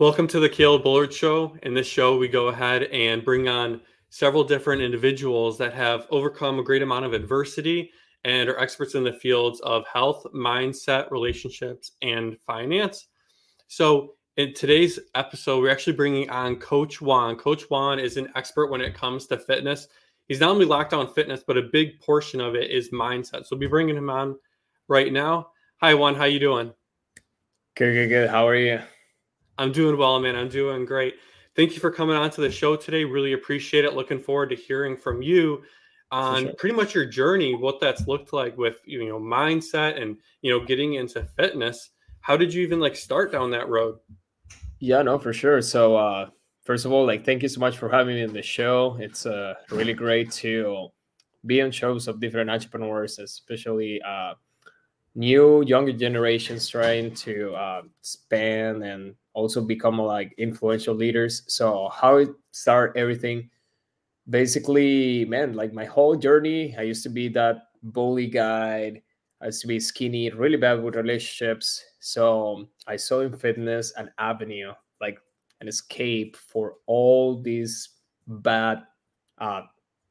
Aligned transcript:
Welcome 0.00 0.26
to 0.28 0.40
the 0.40 0.48
Caleb 0.48 0.82
Bullard 0.82 1.14
Show. 1.14 1.56
In 1.62 1.72
this 1.72 1.86
show, 1.86 2.18
we 2.18 2.26
go 2.26 2.48
ahead 2.48 2.82
and 2.84 3.24
bring 3.24 3.46
on 3.46 3.80
several 4.10 4.42
different 4.42 4.82
individuals 4.82 5.56
that 5.58 5.72
have 5.72 6.08
overcome 6.10 6.58
a 6.58 6.64
great 6.64 6.82
amount 6.82 7.04
of 7.04 7.12
adversity 7.12 7.92
and 8.24 8.48
are 8.48 8.58
experts 8.58 8.96
in 8.96 9.04
the 9.04 9.12
fields 9.12 9.60
of 9.60 9.86
health, 9.86 10.26
mindset, 10.34 11.08
relationships, 11.12 11.92
and 12.02 12.36
finance. 12.40 13.06
So, 13.68 14.16
in 14.36 14.52
today's 14.52 14.98
episode, 15.14 15.62
we're 15.62 15.70
actually 15.70 15.92
bringing 15.92 16.28
on 16.28 16.56
Coach 16.56 17.00
Juan. 17.00 17.36
Coach 17.36 17.62
Juan 17.70 18.00
is 18.00 18.16
an 18.16 18.32
expert 18.34 18.72
when 18.72 18.80
it 18.80 18.96
comes 18.96 19.28
to 19.28 19.38
fitness. 19.38 19.86
He's 20.26 20.40
not 20.40 20.50
only 20.50 20.66
locked 20.66 20.92
on 20.92 21.14
fitness, 21.14 21.44
but 21.46 21.56
a 21.56 21.70
big 21.72 22.00
portion 22.00 22.40
of 22.40 22.56
it 22.56 22.68
is 22.68 22.90
mindset. 22.90 23.44
So, 23.44 23.50
we'll 23.52 23.60
be 23.60 23.68
bringing 23.68 23.96
him 23.96 24.10
on 24.10 24.34
right 24.88 25.12
now. 25.12 25.50
Hi, 25.76 25.94
Juan. 25.94 26.16
How 26.16 26.24
you 26.24 26.40
doing? 26.40 26.72
Good, 27.76 27.92
good, 27.92 28.08
good. 28.08 28.28
How 28.28 28.48
are 28.48 28.56
you? 28.56 28.80
I'm 29.58 29.72
doing 29.72 29.96
well, 29.96 30.18
man. 30.20 30.36
I'm 30.36 30.48
doing 30.48 30.84
great. 30.84 31.14
Thank 31.56 31.74
you 31.74 31.80
for 31.80 31.90
coming 31.90 32.16
on 32.16 32.30
to 32.30 32.40
the 32.40 32.50
show 32.50 32.74
today. 32.76 33.04
Really 33.04 33.32
appreciate 33.32 33.84
it. 33.84 33.94
Looking 33.94 34.18
forward 34.18 34.50
to 34.50 34.56
hearing 34.56 34.96
from 34.96 35.22
you 35.22 35.62
on 36.10 36.44
sure. 36.44 36.54
pretty 36.54 36.76
much 36.76 36.94
your 36.94 37.04
journey, 37.04 37.54
what 37.54 37.80
that's 37.80 38.06
looked 38.06 38.32
like 38.32 38.56
with 38.56 38.78
you 38.84 39.08
know 39.08 39.18
mindset 39.18 40.00
and 40.00 40.16
you 40.42 40.50
know 40.50 40.64
getting 40.64 40.94
into 40.94 41.24
fitness. 41.36 41.90
How 42.20 42.36
did 42.36 42.52
you 42.54 42.62
even 42.62 42.80
like 42.80 42.96
start 42.96 43.32
down 43.32 43.50
that 43.50 43.68
road? 43.68 43.98
Yeah, 44.78 45.02
no, 45.02 45.18
for 45.18 45.32
sure. 45.32 45.60
So 45.62 45.96
uh 45.96 46.30
first 46.62 46.84
of 46.84 46.92
all, 46.92 47.06
like 47.06 47.24
thank 47.24 47.42
you 47.42 47.48
so 47.48 47.60
much 47.60 47.76
for 47.76 47.88
having 47.88 48.14
me 48.14 48.22
in 48.22 48.32
the 48.32 48.42
show. 48.42 48.96
It's 49.00 49.26
uh 49.26 49.54
really 49.70 49.94
great 49.94 50.30
to 50.32 50.88
be 51.46 51.60
on 51.62 51.70
shows 51.70 52.08
of 52.08 52.20
different 52.20 52.50
entrepreneurs, 52.50 53.18
especially 53.18 54.00
uh 54.02 54.34
new 55.14 55.62
younger 55.64 55.92
generations 55.92 56.68
trying 56.68 57.14
to 57.14 57.54
uh, 57.54 57.82
span 58.02 58.82
and 58.82 59.14
also 59.32 59.60
become 59.60 59.98
like 59.98 60.34
influential 60.38 60.94
leaders. 60.94 61.42
So 61.46 61.88
how 61.88 62.16
it 62.16 62.30
start 62.50 62.96
everything? 62.96 63.50
Basically, 64.28 65.24
man, 65.26 65.54
like 65.54 65.72
my 65.72 65.84
whole 65.84 66.16
journey, 66.16 66.74
I 66.78 66.82
used 66.82 67.02
to 67.04 67.08
be 67.10 67.28
that 67.30 67.68
bully 67.82 68.26
guy. 68.26 69.02
I 69.40 69.46
used 69.46 69.60
to 69.60 69.66
be 69.66 69.78
skinny, 69.78 70.30
really 70.30 70.56
bad 70.56 70.82
with 70.82 70.96
relationships. 70.96 71.84
So 72.00 72.68
I 72.86 72.96
saw 72.96 73.20
in 73.20 73.36
fitness 73.36 73.92
an 73.96 74.10
avenue, 74.18 74.72
like 75.00 75.18
an 75.60 75.68
escape 75.68 76.36
for 76.36 76.74
all 76.86 77.40
these 77.40 77.90
bad 78.26 78.82
uh, 79.38 79.62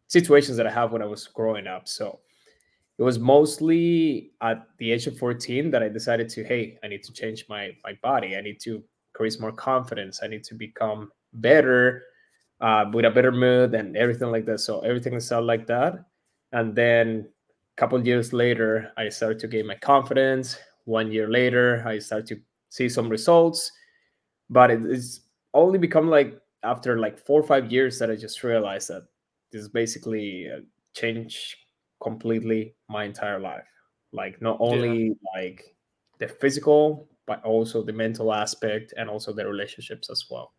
situations 0.08 0.58
that 0.58 0.68
I 0.68 0.72
have 0.72 0.92
when 0.92 1.02
I 1.02 1.06
was 1.06 1.28
growing 1.28 1.66
up. 1.66 1.88
So 1.88 2.20
it 3.00 3.04
was 3.04 3.18
mostly 3.20 4.32
at 4.42 4.68
the 4.78 4.92
age 4.92 5.08
of 5.08 5.18
14 5.18 5.72
that 5.72 5.82
I 5.82 5.90
decided 5.90 6.30
to, 6.30 6.44
hey, 6.44 6.78
I 6.84 6.88
need 6.88 7.04
to 7.04 7.14
change 7.14 7.46
my 7.50 7.72
my 7.84 7.98
body. 8.04 8.38
I 8.38 8.42
need 8.42 8.60
to 8.62 8.84
increase 9.14 9.40
more 9.40 9.52
confidence. 9.52 10.20
I 10.24 10.28
need 10.28 10.44
to 10.46 10.56
become 10.56 11.12
better 11.34 12.04
uh, 12.62 12.86
with 12.94 13.06
a 13.06 13.10
better 13.10 13.32
mood 13.32 13.74
and 13.74 13.98
everything 13.98 14.32
like 14.32 14.46
that. 14.46 14.60
So 14.60 14.82
everything 14.82 15.20
started 15.20 15.46
like 15.46 15.68
that. 15.68 16.06
And 16.52 16.76
then 16.76 17.28
a 17.76 17.82
couple 17.82 18.06
years 18.06 18.32
later, 18.32 18.92
I 18.96 19.10
started 19.10 19.40
to 19.40 19.48
gain 19.48 19.66
my 19.66 19.76
confidence. 19.76 20.58
One 20.86 21.12
year 21.12 21.30
later, 21.30 21.84
I 21.88 21.98
started 22.00 22.28
to 22.28 22.42
see 22.70 22.90
some 22.90 23.10
results. 23.10 23.72
But 24.50 24.70
it, 24.70 24.86
it's 24.86 25.22
only 25.56 25.80
become 25.80 26.10
like 26.10 26.40
after 26.64 27.00
like 27.00 27.18
four 27.18 27.40
or 27.40 27.48
five 27.48 27.72
years 27.72 27.98
that 28.00 28.12
I 28.12 28.16
just 28.16 28.44
realized 28.44 28.90
that 28.90 29.08
this 29.52 29.62
is 29.62 29.70
basically 29.70 30.46
a 30.46 30.62
change 30.94 31.58
completely 32.04 32.76
my 32.90 33.06
entire 33.06 33.40
life. 33.40 33.68
Like 34.12 34.42
not 34.42 34.58
only 34.60 35.08
yeah. 35.08 35.42
like 35.42 35.76
the 36.20 36.28
physical 36.28 37.08
but 37.26 37.44
also 37.46 37.82
the 37.82 37.94
mental 37.94 38.34
aspect 38.34 38.94
and 38.98 39.10
also 39.10 39.32
the 39.32 39.48
relationships 39.48 40.10
as 40.10 40.26
well. 40.30 40.54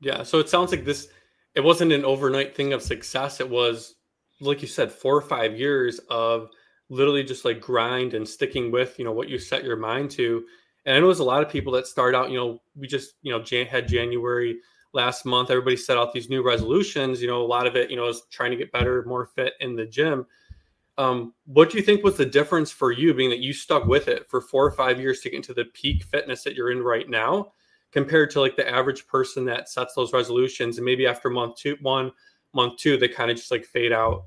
Yeah 0.00 0.22
so 0.22 0.38
it 0.38 0.48
sounds 0.48 0.70
like 0.70 0.84
this 0.84 1.08
it 1.56 1.64
wasn't 1.64 1.92
an 1.92 2.04
overnight 2.04 2.54
thing 2.54 2.74
of 2.74 2.82
success. 2.82 3.40
It 3.40 3.48
was 3.48 3.96
like 4.40 4.60
you 4.60 4.68
said 4.68 4.92
four 4.92 5.16
or 5.16 5.22
five 5.22 5.58
years 5.58 5.98
of 6.10 6.50
literally 6.90 7.24
just 7.24 7.44
like 7.44 7.60
grind 7.60 8.14
and 8.14 8.28
sticking 8.28 8.70
with 8.70 8.98
you 8.98 9.04
know 9.04 9.12
what 9.12 9.28
you 9.28 9.38
set 9.38 9.64
your 9.64 9.76
mind 9.76 10.10
to. 10.12 10.44
And 10.84 10.94
i 10.94 11.00
know 11.00 11.06
there's 11.06 11.18
a 11.18 11.24
lot 11.24 11.42
of 11.42 11.48
people 11.48 11.72
that 11.72 11.86
start 11.86 12.14
out 12.14 12.30
you 12.30 12.36
know 12.36 12.60
we 12.76 12.86
just 12.86 13.14
you 13.22 13.32
know 13.32 13.42
Jan- 13.42 13.66
had 13.66 13.88
january 13.88 14.58
last 14.92 15.26
month. 15.26 15.50
Everybody 15.50 15.76
set 15.76 15.98
out 15.98 16.12
these 16.12 16.30
new 16.30 16.42
resolutions. 16.42 17.20
You 17.20 17.28
know 17.28 17.42
a 17.42 17.46
lot 17.46 17.66
of 17.66 17.74
it 17.74 17.90
you 17.90 17.96
know 17.96 18.06
is 18.06 18.22
trying 18.30 18.50
to 18.50 18.56
get 18.56 18.70
better 18.72 19.04
more 19.06 19.26
fit 19.26 19.54
in 19.60 19.74
the 19.74 19.86
gym 19.86 20.26
um, 20.98 21.34
what 21.44 21.70
do 21.70 21.76
you 21.76 21.84
think 21.84 22.02
was 22.02 22.16
the 22.16 22.26
difference 22.26 22.70
for 22.70 22.90
you, 22.90 23.12
being 23.12 23.30
that 23.30 23.40
you 23.40 23.52
stuck 23.52 23.84
with 23.84 24.08
it 24.08 24.28
for 24.30 24.40
four 24.40 24.64
or 24.64 24.70
five 24.70 25.00
years 25.00 25.20
to 25.20 25.30
get 25.30 25.36
into 25.36 25.54
the 25.54 25.66
peak 25.74 26.04
fitness 26.04 26.42
that 26.44 26.54
you're 26.54 26.70
in 26.70 26.82
right 26.82 27.08
now, 27.08 27.52
compared 27.92 28.30
to 28.30 28.40
like 28.40 28.56
the 28.56 28.68
average 28.68 29.06
person 29.06 29.44
that 29.46 29.68
sets 29.68 29.94
those 29.94 30.12
resolutions 30.12 30.78
and 30.78 30.84
maybe 30.84 31.06
after 31.06 31.28
month 31.28 31.56
two, 31.56 31.76
one, 31.82 32.10
month 32.54 32.78
two, 32.78 32.96
they 32.96 33.08
kind 33.08 33.30
of 33.30 33.36
just 33.36 33.50
like 33.50 33.64
fade 33.64 33.92
out? 33.92 34.24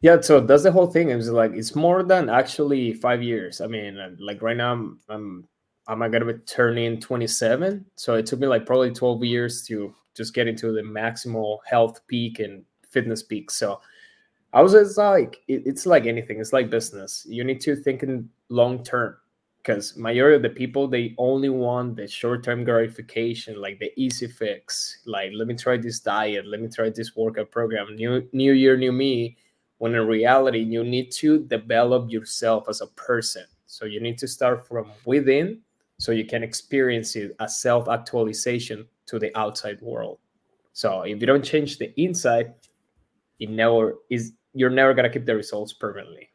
Yeah, 0.00 0.20
so 0.22 0.40
that's 0.40 0.62
the 0.62 0.72
whole 0.72 0.86
thing. 0.86 1.10
It's 1.10 1.28
like 1.28 1.52
it's 1.52 1.74
more 1.74 2.02
than 2.02 2.30
actually 2.30 2.94
five 2.94 3.22
years. 3.22 3.60
I 3.60 3.66
mean, 3.66 4.16
like 4.18 4.40
right 4.40 4.56
now, 4.56 4.72
I'm 4.72 4.98
I'm 5.10 5.48
I'm 5.86 5.98
gonna 5.98 6.24
be 6.24 6.38
turning 6.46 6.98
27, 7.00 7.84
so 7.96 8.14
it 8.14 8.24
took 8.24 8.40
me 8.40 8.46
like 8.46 8.64
probably 8.64 8.92
12 8.92 9.24
years 9.24 9.62
to 9.66 9.94
just 10.16 10.32
get 10.32 10.48
into 10.48 10.72
the 10.72 10.80
maximal 10.80 11.58
health 11.66 12.00
peak 12.06 12.38
and 12.38 12.64
fitness 12.88 13.22
peak. 13.22 13.50
So 13.50 13.80
I 14.52 14.62
was 14.62 14.72
just 14.72 14.98
like, 14.98 15.42
it, 15.48 15.62
it's 15.64 15.86
like 15.86 16.06
anything. 16.06 16.40
It's 16.40 16.52
like 16.52 16.70
business. 16.70 17.26
You 17.28 17.44
need 17.44 17.60
to 17.62 17.76
think 17.76 18.02
in 18.02 18.28
long 18.48 18.82
term 18.82 19.16
because 19.62 19.96
majority 19.96 20.36
of 20.36 20.42
the 20.42 20.48
people 20.48 20.88
they 20.88 21.14
only 21.18 21.50
want 21.50 21.96
the 21.96 22.08
short 22.08 22.42
term 22.42 22.64
gratification, 22.64 23.60
like 23.60 23.78
the 23.78 23.92
easy 23.96 24.26
fix. 24.26 25.00
Like, 25.06 25.32
let 25.34 25.46
me 25.46 25.54
try 25.54 25.76
this 25.76 26.00
diet. 26.00 26.46
Let 26.46 26.60
me 26.60 26.68
try 26.68 26.90
this 26.90 27.14
workout 27.14 27.50
program. 27.50 27.94
New 27.94 28.28
New 28.32 28.52
Year, 28.52 28.76
new 28.76 28.92
me. 28.92 29.36
When 29.78 29.94
in 29.94 30.06
reality, 30.06 30.58
you 30.58 30.84
need 30.84 31.10
to 31.12 31.38
develop 31.44 32.10
yourself 32.10 32.68
as 32.68 32.82
a 32.82 32.86
person. 32.88 33.44
So 33.66 33.84
you 33.86 34.00
need 34.00 34.18
to 34.18 34.28
start 34.28 34.66
from 34.66 34.90
within, 35.06 35.60
so 35.98 36.12
you 36.12 36.26
can 36.26 36.42
experience 36.42 37.16
it 37.16 37.36
as 37.40 37.60
self 37.60 37.88
actualization 37.88 38.86
to 39.06 39.18
the 39.18 39.36
outside 39.38 39.80
world. 39.80 40.18
So 40.72 41.02
if 41.02 41.20
you 41.20 41.26
don't 41.26 41.44
change 41.44 41.78
the 41.78 41.92
inside, 42.00 42.54
it 43.38 43.48
never 43.48 43.96
is 44.10 44.32
you're 44.52 44.70
never 44.70 44.94
gonna 44.94 45.10
keep 45.10 45.26
the 45.26 45.36
results 45.36 45.72
permanently. 45.72 46.30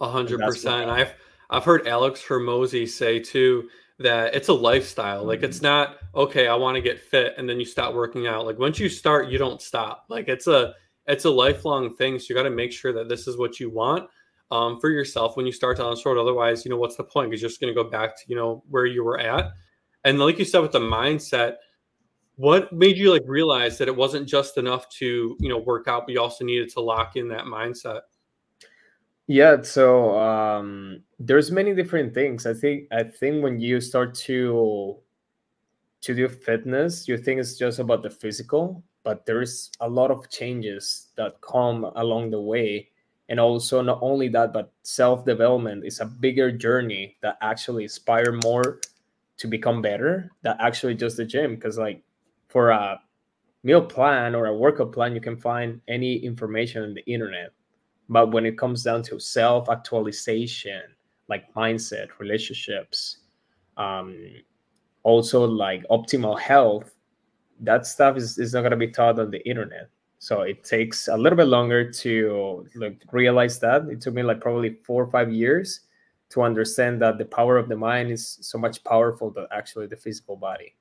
A 0.00 0.08
hundred 0.08 0.40
percent. 0.40 0.90
I've 0.90 1.14
I've 1.50 1.64
heard 1.64 1.86
Alex 1.86 2.22
Hormozi 2.26 2.88
say 2.88 3.20
too 3.20 3.68
that 3.98 4.34
it's 4.34 4.48
a 4.48 4.54
lifestyle. 4.54 5.24
Like 5.24 5.42
it's 5.42 5.58
mm-hmm. 5.58 5.66
not 5.66 5.96
okay. 6.14 6.48
I 6.48 6.54
want 6.54 6.76
to 6.76 6.82
get 6.82 7.00
fit, 7.00 7.34
and 7.38 7.48
then 7.48 7.58
you 7.58 7.64
stop 7.64 7.94
working 7.94 8.26
out. 8.26 8.46
Like 8.46 8.58
once 8.58 8.78
you 8.78 8.88
start, 8.88 9.28
you 9.28 9.38
don't 9.38 9.62
stop. 9.62 10.06
Like 10.08 10.28
it's 10.28 10.46
a 10.46 10.74
it's 11.06 11.24
a 11.24 11.30
lifelong 11.30 11.94
thing. 11.94 12.18
So 12.18 12.26
you 12.28 12.34
got 12.34 12.42
to 12.42 12.50
make 12.50 12.72
sure 12.72 12.92
that 12.92 13.08
this 13.08 13.26
is 13.26 13.38
what 13.38 13.60
you 13.60 13.70
want 13.70 14.08
um, 14.50 14.80
for 14.80 14.90
yourself 14.90 15.36
when 15.36 15.46
you 15.46 15.52
start 15.52 15.78
down 15.78 15.94
the 15.94 16.02
road. 16.04 16.20
Otherwise, 16.20 16.64
you 16.64 16.70
know 16.70 16.76
what's 16.76 16.96
the 16.96 17.04
point? 17.04 17.30
Because 17.30 17.42
you're 17.42 17.48
just 17.48 17.60
going 17.60 17.74
to 17.74 17.82
go 17.82 17.88
back 17.88 18.16
to 18.16 18.22
you 18.28 18.36
know 18.36 18.62
where 18.68 18.86
you 18.86 19.04
were 19.04 19.18
at. 19.18 19.52
And 20.04 20.18
like 20.18 20.38
you 20.38 20.44
said 20.44 20.60
with 20.60 20.72
the 20.72 20.80
mindset, 20.80 21.54
what 22.36 22.72
made 22.72 22.96
you 22.96 23.10
like 23.12 23.22
realize 23.26 23.78
that 23.78 23.88
it 23.88 23.96
wasn't 23.96 24.28
just 24.28 24.56
enough 24.58 24.88
to 24.90 25.36
you 25.40 25.48
know 25.48 25.58
work 25.58 25.88
out 25.88 26.06
but 26.06 26.12
you 26.12 26.20
also 26.20 26.44
needed 26.44 26.68
to 26.70 26.80
lock 26.80 27.16
in 27.16 27.28
that 27.28 27.44
mindset? 27.44 28.02
Yeah 29.26 29.62
so 29.62 30.18
um 30.18 31.02
there's 31.18 31.50
many 31.50 31.74
different 31.74 32.14
things. 32.14 32.46
I 32.46 32.54
think 32.54 32.88
i 32.92 33.02
think 33.02 33.42
when 33.42 33.58
you 33.58 33.80
start 33.80 34.14
to 34.26 34.96
to 36.02 36.14
do 36.14 36.28
fitness 36.28 37.08
you 37.08 37.16
think 37.18 37.40
it's 37.40 37.56
just 37.56 37.78
about 37.78 38.02
the 38.02 38.10
physical 38.10 38.84
but 39.06 39.24
there's 39.24 39.70
a 39.78 39.88
lot 39.88 40.10
of 40.10 40.28
changes 40.30 41.10
that 41.14 41.40
come 41.40 41.84
along 41.94 42.28
the 42.32 42.40
way. 42.40 42.88
And 43.28 43.38
also 43.38 43.80
not 43.80 44.00
only 44.02 44.28
that 44.30 44.52
but 44.52 44.72
self 44.82 45.24
development 45.24 45.86
is 45.86 46.00
a 46.00 46.06
bigger 46.06 46.50
journey 46.50 47.16
that 47.22 47.38
actually 47.40 47.84
inspire 47.84 48.32
more 48.42 48.80
to 49.36 49.46
become 49.46 49.80
better 49.80 50.32
that 50.42 50.56
actually 50.58 50.96
just 50.96 51.18
the 51.18 51.24
gym. 51.24 51.54
Because 51.54 51.78
like 51.78 52.02
for 52.48 52.70
a 52.70 53.00
meal 53.62 53.82
plan 53.82 54.34
or 54.34 54.46
a 54.46 54.56
workout 54.56 54.92
plan, 54.92 55.14
you 55.14 55.20
can 55.20 55.36
find 55.36 55.80
any 55.88 56.16
information 56.16 56.82
on 56.82 56.94
the 56.94 57.04
internet. 57.06 57.50
But 58.08 58.32
when 58.32 58.46
it 58.46 58.56
comes 58.56 58.82
down 58.84 59.02
to 59.04 59.18
self 59.18 59.68
actualization, 59.68 60.82
like 61.28 61.52
mindset, 61.54 62.08
relationships, 62.18 63.18
um, 63.76 64.16
also 65.02 65.44
like 65.44 65.84
optimal 65.90 66.38
health, 66.38 66.94
that 67.60 67.86
stuff 67.86 68.16
is, 68.16 68.38
is 68.38 68.54
not 68.54 68.60
going 68.60 68.70
to 68.70 68.76
be 68.76 68.88
taught 68.88 69.18
on 69.18 69.30
the 69.30 69.46
internet. 69.48 69.88
So 70.18 70.42
it 70.42 70.64
takes 70.64 71.08
a 71.08 71.16
little 71.16 71.36
bit 71.36 71.48
longer 71.48 71.90
to 71.90 72.66
like 72.76 73.02
realize 73.12 73.58
that. 73.60 73.86
It 73.88 74.00
took 74.00 74.14
me 74.14 74.22
like 74.22 74.40
probably 74.40 74.78
four 74.84 75.04
or 75.04 75.10
five 75.10 75.32
years 75.32 75.80
to 76.30 76.42
understand 76.42 77.00
that 77.02 77.18
the 77.18 77.24
power 77.24 77.56
of 77.56 77.68
the 77.68 77.76
mind 77.76 78.10
is 78.10 78.38
so 78.40 78.58
much 78.58 78.82
powerful 78.84 79.30
than 79.30 79.46
actually 79.52 79.86
the 79.86 79.96
physical 79.96 80.36
body. 80.36 80.74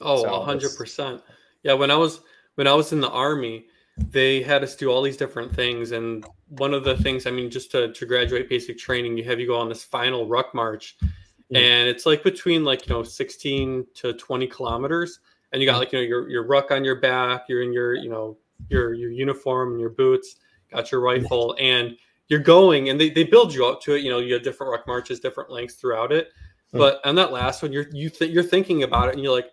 Oh, 0.00 0.42
hundred 0.42 0.76
percent. 0.76 1.22
Yeah, 1.62 1.74
when 1.74 1.90
I 1.90 1.96
was 1.96 2.20
when 2.56 2.66
I 2.66 2.74
was 2.74 2.92
in 2.92 3.00
the 3.00 3.10
army, 3.10 3.66
they 3.96 4.42
had 4.42 4.62
us 4.62 4.76
do 4.76 4.90
all 4.90 5.02
these 5.02 5.16
different 5.16 5.54
things, 5.54 5.92
and 5.92 6.24
one 6.48 6.74
of 6.74 6.84
the 6.84 6.96
things, 6.96 7.26
I 7.26 7.30
mean, 7.30 7.50
just 7.50 7.70
to 7.72 7.92
to 7.92 8.06
graduate 8.06 8.48
basic 8.48 8.78
training, 8.78 9.16
you 9.16 9.24
have 9.24 9.40
you 9.40 9.46
go 9.46 9.56
on 9.56 9.68
this 9.68 9.84
final 9.84 10.26
ruck 10.26 10.54
march, 10.54 10.96
mm. 11.02 11.56
and 11.56 11.88
it's 11.88 12.06
like 12.06 12.22
between 12.22 12.64
like 12.64 12.86
you 12.88 12.94
know 12.94 13.02
16 13.02 13.86
to 13.94 14.12
20 14.12 14.46
kilometers, 14.46 15.20
and 15.52 15.62
you 15.62 15.68
got 15.68 15.78
like 15.78 15.92
you 15.92 16.00
know 16.00 16.04
your 16.04 16.28
your 16.28 16.46
ruck 16.46 16.70
on 16.70 16.84
your 16.84 16.96
back, 16.96 17.44
you're 17.48 17.62
in 17.62 17.72
your 17.72 17.94
you 17.94 18.10
know 18.10 18.36
your 18.68 18.94
your 18.94 19.10
uniform 19.10 19.72
and 19.72 19.80
your 19.80 19.90
boots, 19.90 20.36
got 20.70 20.90
your 20.90 21.00
rifle, 21.00 21.56
and 21.60 21.96
you're 22.28 22.40
going, 22.40 22.88
and 22.88 23.00
they, 23.00 23.10
they 23.10 23.24
build 23.24 23.52
you 23.52 23.66
up 23.66 23.80
to 23.82 23.94
it. 23.94 24.02
You 24.02 24.10
know, 24.10 24.18
you 24.18 24.34
have 24.34 24.42
different 24.42 24.72
ruck 24.72 24.86
marches, 24.86 25.20
different 25.20 25.50
lengths 25.50 25.74
throughout 25.74 26.12
it. 26.12 26.30
But 26.72 27.00
on 27.06 27.14
that 27.14 27.30
last 27.30 27.62
one, 27.62 27.72
you're 27.72 27.86
you 27.92 28.10
th- 28.10 28.32
you're 28.32 28.42
thinking 28.42 28.82
about 28.82 29.08
it, 29.08 29.14
and 29.14 29.22
you're 29.22 29.32
like, 29.32 29.50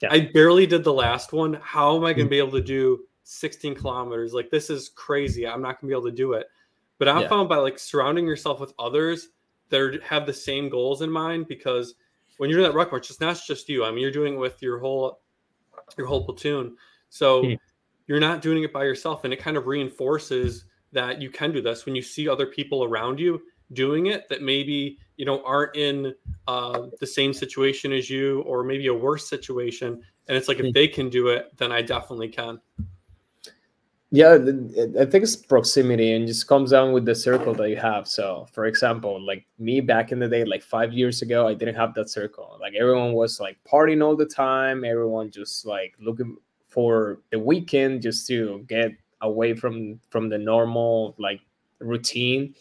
yeah. 0.00 0.08
I 0.10 0.30
barely 0.32 0.66
did 0.66 0.84
the 0.84 0.92
last 0.92 1.32
one. 1.32 1.58
How 1.62 1.96
am 1.96 2.04
I 2.04 2.12
going 2.12 2.26
to 2.26 2.28
mm. 2.28 2.30
be 2.30 2.38
able 2.38 2.52
to 2.52 2.62
do 2.62 3.00
16 3.24 3.74
kilometers? 3.74 4.32
Like 4.32 4.50
this 4.50 4.70
is 4.70 4.90
crazy. 4.90 5.46
I'm 5.46 5.62
not 5.62 5.80
going 5.80 5.88
to 5.90 5.94
be 5.94 5.98
able 5.98 6.10
to 6.10 6.16
do 6.16 6.32
it. 6.34 6.46
But 6.98 7.08
I 7.08 7.22
yeah. 7.22 7.28
found 7.28 7.48
by 7.48 7.56
like 7.56 7.78
surrounding 7.78 8.26
yourself 8.26 8.60
with 8.60 8.74
others 8.78 9.28
that 9.70 10.00
have 10.02 10.26
the 10.26 10.34
same 10.34 10.68
goals 10.68 11.02
in 11.02 11.10
mind, 11.10 11.48
because 11.48 11.94
when 12.36 12.50
you're 12.50 12.58
doing 12.58 12.70
that 12.70 12.76
ruck 12.76 12.90
march, 12.90 13.08
it's 13.10 13.20
not 13.20 13.40
just 13.46 13.68
you. 13.68 13.84
I 13.84 13.90
mean, 13.90 14.00
you're 14.00 14.10
doing 14.10 14.34
it 14.34 14.38
with 14.38 14.60
your 14.60 14.78
whole 14.78 15.20
your 15.96 16.06
whole 16.06 16.24
platoon. 16.24 16.76
So 17.08 17.42
mm. 17.42 17.58
you're 18.06 18.20
not 18.20 18.42
doing 18.42 18.62
it 18.62 18.72
by 18.72 18.84
yourself, 18.84 19.24
and 19.24 19.32
it 19.32 19.38
kind 19.38 19.56
of 19.56 19.66
reinforces 19.66 20.64
that 20.92 21.20
you 21.22 21.30
can 21.30 21.52
do 21.52 21.62
this 21.62 21.86
when 21.86 21.94
you 21.94 22.02
see 22.02 22.28
other 22.28 22.46
people 22.46 22.84
around 22.84 23.20
you 23.20 23.40
doing 23.72 24.06
it 24.06 24.28
that 24.28 24.42
maybe 24.42 24.98
you 25.20 25.26
know 25.26 25.42
aren't 25.44 25.76
in 25.76 26.14
uh, 26.48 26.86
the 26.98 27.06
same 27.06 27.34
situation 27.34 27.92
as 27.92 28.08
you 28.08 28.40
or 28.40 28.64
maybe 28.64 28.86
a 28.86 28.94
worse 28.94 29.28
situation 29.28 30.02
and 30.28 30.36
it's 30.36 30.48
like 30.48 30.58
if 30.58 30.64
hmm. 30.64 30.72
they 30.72 30.88
can 30.88 31.10
do 31.10 31.28
it 31.28 31.54
then 31.58 31.70
i 31.70 31.82
definitely 31.82 32.28
can. 32.28 32.58
Yeah 34.10 34.32
i 34.98 35.04
think 35.04 35.22
it's 35.22 35.36
proximity 35.36 36.14
and 36.14 36.26
just 36.26 36.48
comes 36.48 36.70
down 36.70 36.92
with 36.94 37.04
the 37.04 37.14
circle 37.14 37.52
that 37.54 37.68
you 37.68 37.76
have. 37.76 38.08
So 38.08 38.46
for 38.50 38.64
example 38.64 39.20
like 39.20 39.44
me 39.58 39.82
back 39.82 40.10
in 40.10 40.18
the 40.18 40.26
day 40.26 40.42
like 40.44 40.62
five 40.62 40.90
years 40.94 41.20
ago 41.20 41.46
i 41.46 41.52
didn't 41.52 41.76
have 41.76 41.92
that 41.94 42.08
circle. 42.08 42.56
Like 42.58 42.72
everyone 42.74 43.12
was 43.12 43.40
like 43.40 43.58
partying 43.70 44.02
all 44.02 44.16
the 44.16 44.30
time 44.46 44.84
everyone 44.84 45.30
just 45.30 45.66
like 45.66 45.92
looking 46.00 46.38
for 46.66 47.20
the 47.30 47.38
weekend 47.38 48.00
just 48.00 48.26
to 48.28 48.64
get 48.68 48.92
away 49.20 49.52
from 49.52 50.00
from 50.08 50.30
the 50.30 50.38
normal 50.38 51.14
like 51.18 51.40
routine 51.78 52.54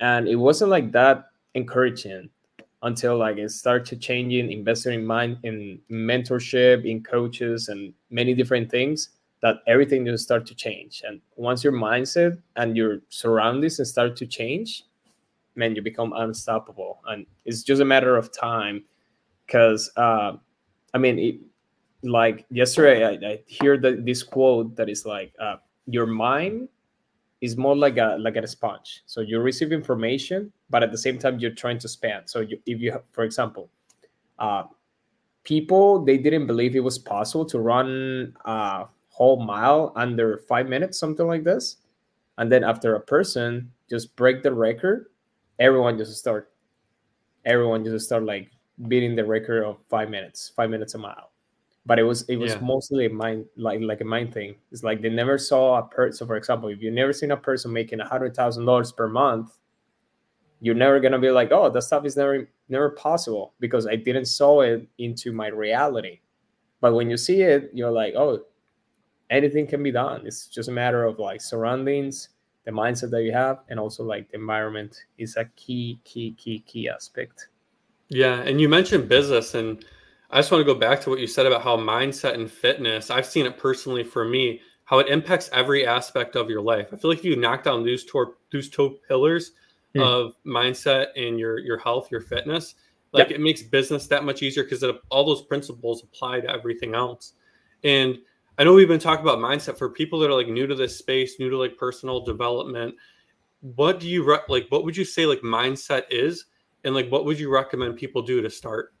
and 0.00 0.26
it 0.26 0.36
wasn't 0.36 0.70
like 0.70 0.90
that 0.90 1.28
encouraging 1.54 2.30
until 2.82 3.16
like 3.16 3.38
it 3.38 3.50
started 3.50 4.00
changing 4.00 4.52
investing 4.52 4.94
in 4.94 5.04
mind 5.04 5.38
in 5.42 5.80
mentorship 5.90 6.84
in 6.84 7.02
coaches 7.02 7.68
and 7.68 7.92
many 8.10 8.34
different 8.34 8.70
things 8.70 9.10
that 9.42 9.56
everything 9.66 10.04
just 10.04 10.24
start 10.24 10.44
to 10.46 10.54
change. 10.54 11.02
And 11.06 11.20
once 11.36 11.62
your 11.62 11.72
mindset 11.72 12.40
and 12.56 12.76
your 12.76 12.98
surroundings 13.08 13.88
start 13.88 14.16
to 14.16 14.26
change 14.26 14.84
man 15.56 15.74
you 15.74 15.82
become 15.82 16.12
unstoppable. 16.14 17.00
And 17.06 17.26
it's 17.44 17.62
just 17.62 17.82
a 17.82 17.84
matter 17.84 18.16
of 18.16 18.32
time 18.32 18.84
because 19.48 19.90
uh, 19.96 20.32
i 20.94 20.98
mean 20.98 21.18
it, 21.18 21.36
like 22.02 22.46
yesterday 22.50 23.04
i, 23.04 23.28
I 23.28 23.40
hear 23.46 23.76
that 23.78 24.04
this 24.06 24.22
quote 24.22 24.76
that 24.76 24.88
is 24.88 25.04
like 25.04 25.32
uh, 25.40 25.56
your 25.86 26.06
mind 26.06 26.68
is 27.40 27.56
more 27.56 27.76
like 27.76 27.98
a 27.98 28.16
like 28.18 28.36
a 28.36 28.46
sponge. 28.46 29.02
So 29.06 29.20
you 29.20 29.40
receive 29.40 29.72
information, 29.72 30.52
but 30.70 30.82
at 30.82 30.90
the 30.90 30.98
same 30.98 31.18
time 31.18 31.38
you're 31.38 31.54
trying 31.54 31.78
to 31.78 31.86
expand. 31.86 32.24
So 32.26 32.40
you, 32.40 32.58
if 32.66 32.80
you, 32.80 32.92
have, 32.92 33.02
for 33.12 33.24
example, 33.24 33.70
uh, 34.38 34.64
people 35.44 36.04
they 36.04 36.18
didn't 36.18 36.46
believe 36.46 36.74
it 36.74 36.80
was 36.80 36.98
possible 36.98 37.44
to 37.46 37.58
run 37.58 38.34
a 38.44 38.86
whole 39.08 39.42
mile 39.42 39.92
under 39.96 40.38
five 40.48 40.68
minutes, 40.68 40.98
something 40.98 41.26
like 41.26 41.44
this, 41.44 41.76
and 42.38 42.50
then 42.50 42.64
after 42.64 42.96
a 42.96 43.00
person 43.00 43.70
just 43.88 44.14
break 44.16 44.42
the 44.42 44.52
record, 44.52 45.06
everyone 45.58 45.96
just 45.96 46.16
start, 46.16 46.52
everyone 47.44 47.84
just 47.84 48.06
start 48.06 48.24
like 48.24 48.50
beating 48.88 49.16
the 49.16 49.24
record 49.24 49.64
of 49.64 49.78
five 49.88 50.10
minutes, 50.10 50.52
five 50.54 50.70
minutes 50.70 50.94
a 50.94 50.98
mile 50.98 51.30
but 51.88 51.98
it 51.98 52.02
was 52.02 52.22
it 52.28 52.36
was 52.36 52.52
yeah. 52.52 52.60
mostly 52.60 53.06
a 53.06 53.10
mind 53.10 53.46
like 53.56 53.80
like 53.80 54.02
a 54.02 54.04
mind 54.04 54.34
thing. 54.34 54.54
It's 54.70 54.82
like 54.82 55.00
they 55.00 55.08
never 55.08 55.38
saw 55.38 55.78
a 55.78 55.82
person. 55.82 56.18
So 56.18 56.26
for 56.26 56.36
example, 56.36 56.68
if 56.68 56.82
you've 56.82 56.92
never 56.92 57.14
seen 57.14 57.30
a 57.30 57.36
person 57.36 57.72
making 57.72 58.00
a 58.00 58.06
hundred 58.06 58.36
thousand 58.36 58.66
dollars 58.66 58.92
per 58.92 59.08
month, 59.08 59.56
you're 60.60 60.74
never 60.74 61.00
gonna 61.00 61.18
be 61.18 61.30
like, 61.30 61.50
oh, 61.50 61.70
that 61.70 61.82
stuff 61.82 62.04
is 62.04 62.14
never 62.14 62.46
never 62.68 62.90
possible 62.90 63.54
because 63.58 63.86
I 63.86 63.96
didn't 63.96 64.26
saw 64.26 64.60
it 64.60 64.86
into 64.98 65.32
my 65.32 65.46
reality. 65.46 66.20
But 66.82 66.92
when 66.92 67.08
you 67.08 67.16
see 67.16 67.40
it, 67.40 67.70
you're 67.72 67.90
like, 67.90 68.12
oh, 68.14 68.44
anything 69.30 69.66
can 69.66 69.82
be 69.82 69.90
done. 69.90 70.26
It's 70.26 70.46
just 70.46 70.68
a 70.68 70.72
matter 70.72 71.04
of 71.04 71.18
like 71.18 71.40
surroundings, 71.40 72.28
the 72.66 72.70
mindset 72.70 73.10
that 73.12 73.22
you 73.22 73.32
have, 73.32 73.60
and 73.70 73.80
also 73.80 74.04
like 74.04 74.30
the 74.30 74.36
environment 74.36 75.04
is 75.16 75.36
a 75.36 75.46
key, 75.56 76.00
key, 76.04 76.36
key, 76.36 76.60
key 76.66 76.86
aspect. 76.90 77.48
Yeah, 78.10 78.42
and 78.42 78.60
you 78.60 78.68
mentioned 78.68 79.08
business 79.08 79.54
and 79.54 79.82
I 80.30 80.38
just 80.38 80.50
want 80.50 80.60
to 80.60 80.72
go 80.72 80.78
back 80.78 81.00
to 81.02 81.10
what 81.10 81.20
you 81.20 81.26
said 81.26 81.46
about 81.46 81.62
how 81.62 81.76
mindset 81.76 82.34
and 82.34 82.50
fitness, 82.50 83.10
I've 83.10 83.26
seen 83.26 83.46
it 83.46 83.56
personally 83.56 84.04
for 84.04 84.24
me, 84.24 84.60
how 84.84 84.98
it 84.98 85.08
impacts 85.08 85.48
every 85.52 85.86
aspect 85.86 86.36
of 86.36 86.50
your 86.50 86.60
life. 86.60 86.88
I 86.92 86.96
feel 86.96 87.10
like 87.10 87.20
if 87.20 87.24
you 87.24 87.36
knock 87.36 87.64
down 87.64 87.84
those 87.84 88.04
two, 88.04 88.34
those 88.52 88.68
two 88.68 88.98
pillars 89.08 89.52
mm. 89.94 90.02
of 90.02 90.34
mindset 90.46 91.08
and 91.16 91.38
your, 91.38 91.58
your 91.58 91.78
health, 91.78 92.10
your 92.10 92.20
fitness, 92.20 92.74
like 93.12 93.30
yep. 93.30 93.38
it 93.38 93.40
makes 93.40 93.62
business 93.62 94.06
that 94.08 94.24
much 94.24 94.42
easier 94.42 94.64
because 94.64 94.84
all 95.10 95.24
those 95.24 95.42
principles 95.42 96.02
apply 96.02 96.40
to 96.40 96.50
everything 96.50 96.94
else. 96.94 97.32
And 97.84 98.18
I 98.58 98.64
know 98.64 98.74
we've 98.74 98.88
been 98.88 98.98
talking 98.98 99.24
about 99.24 99.38
mindset 99.38 99.78
for 99.78 99.88
people 99.88 100.18
that 100.18 100.30
are 100.30 100.34
like 100.34 100.48
new 100.48 100.66
to 100.66 100.74
this 100.74 100.96
space, 100.96 101.38
new 101.38 101.48
to 101.48 101.56
like 101.56 101.76
personal 101.78 102.20
development. 102.20 102.94
What 103.60 104.00
do 104.00 104.08
you 104.08 104.24
re- 104.24 104.40
like? 104.48 104.66
What 104.68 104.84
would 104.84 104.96
you 104.96 105.04
say 105.04 105.26
like 105.26 105.40
mindset 105.40 106.02
is, 106.10 106.46
and 106.84 106.94
like 106.94 107.08
what 107.08 107.24
would 107.24 107.38
you 107.38 107.50
recommend 107.50 107.96
people 107.96 108.20
do 108.20 108.42
to 108.42 108.50
start? 108.50 108.94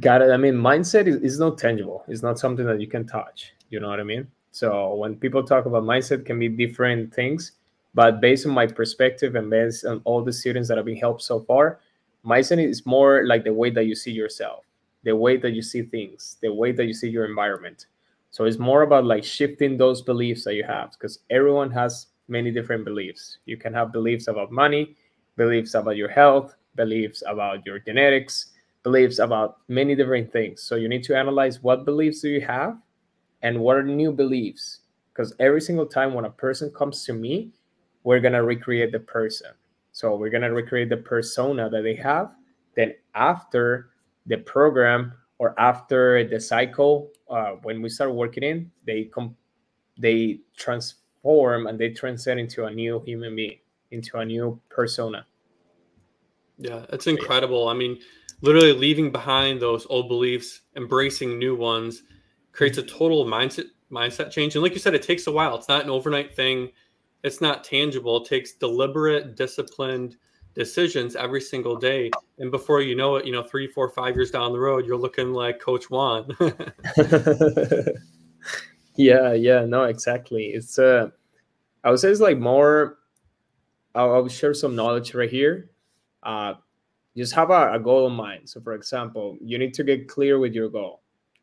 Got 0.00 0.22
it. 0.22 0.30
I 0.30 0.36
mean, 0.36 0.54
mindset 0.54 1.06
is, 1.06 1.16
is 1.16 1.38
not 1.38 1.56
tangible. 1.56 2.04
It's 2.08 2.22
not 2.22 2.38
something 2.38 2.66
that 2.66 2.80
you 2.80 2.88
can 2.88 3.06
touch. 3.06 3.52
You 3.70 3.80
know 3.80 3.88
what 3.88 4.00
I 4.00 4.04
mean? 4.04 4.26
So 4.50 4.94
when 4.94 5.16
people 5.16 5.42
talk 5.42 5.66
about 5.66 5.84
mindset, 5.84 6.26
can 6.26 6.38
be 6.38 6.48
different 6.48 7.14
things. 7.14 7.52
But 7.94 8.20
based 8.20 8.44
on 8.44 8.52
my 8.52 8.66
perspective 8.66 9.36
and 9.36 9.48
based 9.48 9.84
on 9.84 10.00
all 10.04 10.22
the 10.22 10.32
students 10.32 10.68
that 10.68 10.76
have 10.76 10.86
been 10.86 10.96
helped 10.96 11.22
so 11.22 11.40
far, 11.40 11.78
mindset 12.26 12.64
is 12.64 12.84
more 12.84 13.24
like 13.24 13.44
the 13.44 13.52
way 13.52 13.70
that 13.70 13.84
you 13.84 13.94
see 13.94 14.10
yourself, 14.10 14.64
the 15.04 15.14
way 15.14 15.36
that 15.36 15.52
you 15.52 15.62
see 15.62 15.82
things, 15.82 16.38
the 16.42 16.52
way 16.52 16.72
that 16.72 16.86
you 16.86 16.94
see 16.94 17.08
your 17.08 17.24
environment. 17.24 17.86
So 18.30 18.46
it's 18.46 18.58
more 18.58 18.82
about 18.82 19.04
like 19.04 19.22
shifting 19.22 19.76
those 19.76 20.02
beliefs 20.02 20.42
that 20.42 20.54
you 20.54 20.64
have 20.64 20.90
because 20.92 21.20
everyone 21.30 21.70
has 21.70 22.08
many 22.26 22.50
different 22.50 22.84
beliefs. 22.84 23.38
You 23.44 23.56
can 23.56 23.72
have 23.74 23.92
beliefs 23.92 24.26
about 24.26 24.50
money, 24.50 24.96
beliefs 25.36 25.74
about 25.74 25.96
your 25.96 26.08
health, 26.08 26.56
beliefs 26.74 27.22
about 27.28 27.64
your 27.64 27.78
genetics, 27.78 28.53
beliefs 28.84 29.18
about 29.18 29.56
many 29.66 29.96
different 29.96 30.30
things. 30.30 30.62
So 30.62 30.76
you 30.76 30.88
need 30.88 31.02
to 31.04 31.16
analyze 31.16 31.62
what 31.62 31.84
beliefs 31.84 32.20
do 32.20 32.28
you 32.28 32.42
have 32.42 32.78
and 33.42 33.58
what 33.58 33.76
are 33.76 33.82
new 33.82 34.12
beliefs. 34.12 34.80
Because 35.12 35.34
every 35.40 35.60
single 35.60 35.86
time 35.86 36.14
when 36.14 36.26
a 36.26 36.30
person 36.30 36.70
comes 36.70 37.04
to 37.06 37.12
me, 37.12 37.50
we're 38.04 38.20
gonna 38.20 38.44
recreate 38.44 38.92
the 38.92 39.00
person. 39.00 39.50
So 39.92 40.14
we're 40.16 40.30
gonna 40.30 40.52
recreate 40.52 40.90
the 40.90 40.98
persona 40.98 41.68
that 41.70 41.82
they 41.82 41.94
have. 41.96 42.32
Then 42.76 42.94
after 43.14 43.90
the 44.26 44.38
program 44.38 45.14
or 45.38 45.58
after 45.58 46.28
the 46.28 46.38
cycle, 46.38 47.10
uh, 47.30 47.52
when 47.62 47.80
we 47.80 47.88
start 47.88 48.14
working 48.14 48.42
in, 48.42 48.70
they 48.86 49.04
come, 49.04 49.34
they 49.98 50.40
transform 50.56 51.66
and 51.66 51.78
they 51.78 51.90
transcend 51.90 52.38
into 52.38 52.66
a 52.66 52.70
new 52.70 53.02
human 53.06 53.34
being, 53.34 53.58
into 53.92 54.18
a 54.18 54.24
new 54.24 54.60
persona. 54.68 55.26
Yeah, 56.58 56.84
it's 56.90 57.06
incredible. 57.06 57.68
I 57.68 57.74
mean, 57.74 57.98
literally 58.44 58.74
leaving 58.74 59.10
behind 59.10 59.60
those 59.60 59.86
old 59.88 60.06
beliefs, 60.08 60.60
embracing 60.76 61.38
new 61.38 61.56
ones, 61.56 62.02
creates 62.52 62.76
a 62.76 62.82
total 62.82 63.24
mindset 63.24 63.64
mindset 63.90 64.30
change. 64.30 64.54
And 64.54 64.62
like 64.62 64.72
you 64.72 64.78
said, 64.78 64.94
it 64.94 65.02
takes 65.02 65.26
a 65.26 65.32
while. 65.32 65.56
It's 65.56 65.68
not 65.68 65.84
an 65.84 65.90
overnight 65.90 66.36
thing. 66.36 66.70
It's 67.22 67.40
not 67.40 67.64
tangible. 67.64 68.18
It 68.18 68.28
takes 68.28 68.52
deliberate, 68.52 69.34
disciplined 69.34 70.16
decisions 70.54 71.16
every 71.16 71.40
single 71.40 71.76
day. 71.76 72.10
And 72.38 72.50
before 72.50 72.82
you 72.82 72.94
know 72.94 73.16
it, 73.16 73.24
you 73.24 73.32
know, 73.32 73.42
three, 73.42 73.66
four, 73.66 73.88
five 73.88 74.14
years 74.14 74.30
down 74.30 74.52
the 74.52 74.58
road, 74.58 74.84
you're 74.84 74.96
looking 74.96 75.32
like 75.32 75.58
Coach 75.58 75.90
Juan. 75.90 76.28
yeah, 78.96 79.32
yeah, 79.32 79.64
no, 79.64 79.84
exactly. 79.84 80.48
It's 80.48 80.78
uh 80.78 81.08
I 81.82 81.90
would 81.90 81.98
say 81.98 82.10
it's 82.10 82.20
like 82.20 82.38
more 82.38 82.98
I'll, 83.94 84.12
I'll 84.12 84.28
share 84.28 84.52
some 84.52 84.76
knowledge 84.76 85.14
right 85.14 85.30
here. 85.30 85.70
Uh 86.22 86.54
just 87.16 87.34
have 87.34 87.50
a, 87.50 87.72
a 87.72 87.78
goal 87.78 88.06
in 88.06 88.14
mind. 88.14 88.48
So, 88.48 88.60
for 88.60 88.74
example, 88.74 89.36
you 89.40 89.58
need 89.58 89.74
to 89.74 89.84
get 89.84 90.08
clear 90.08 90.38
with 90.38 90.54
your 90.54 90.68
goal. 90.68 91.00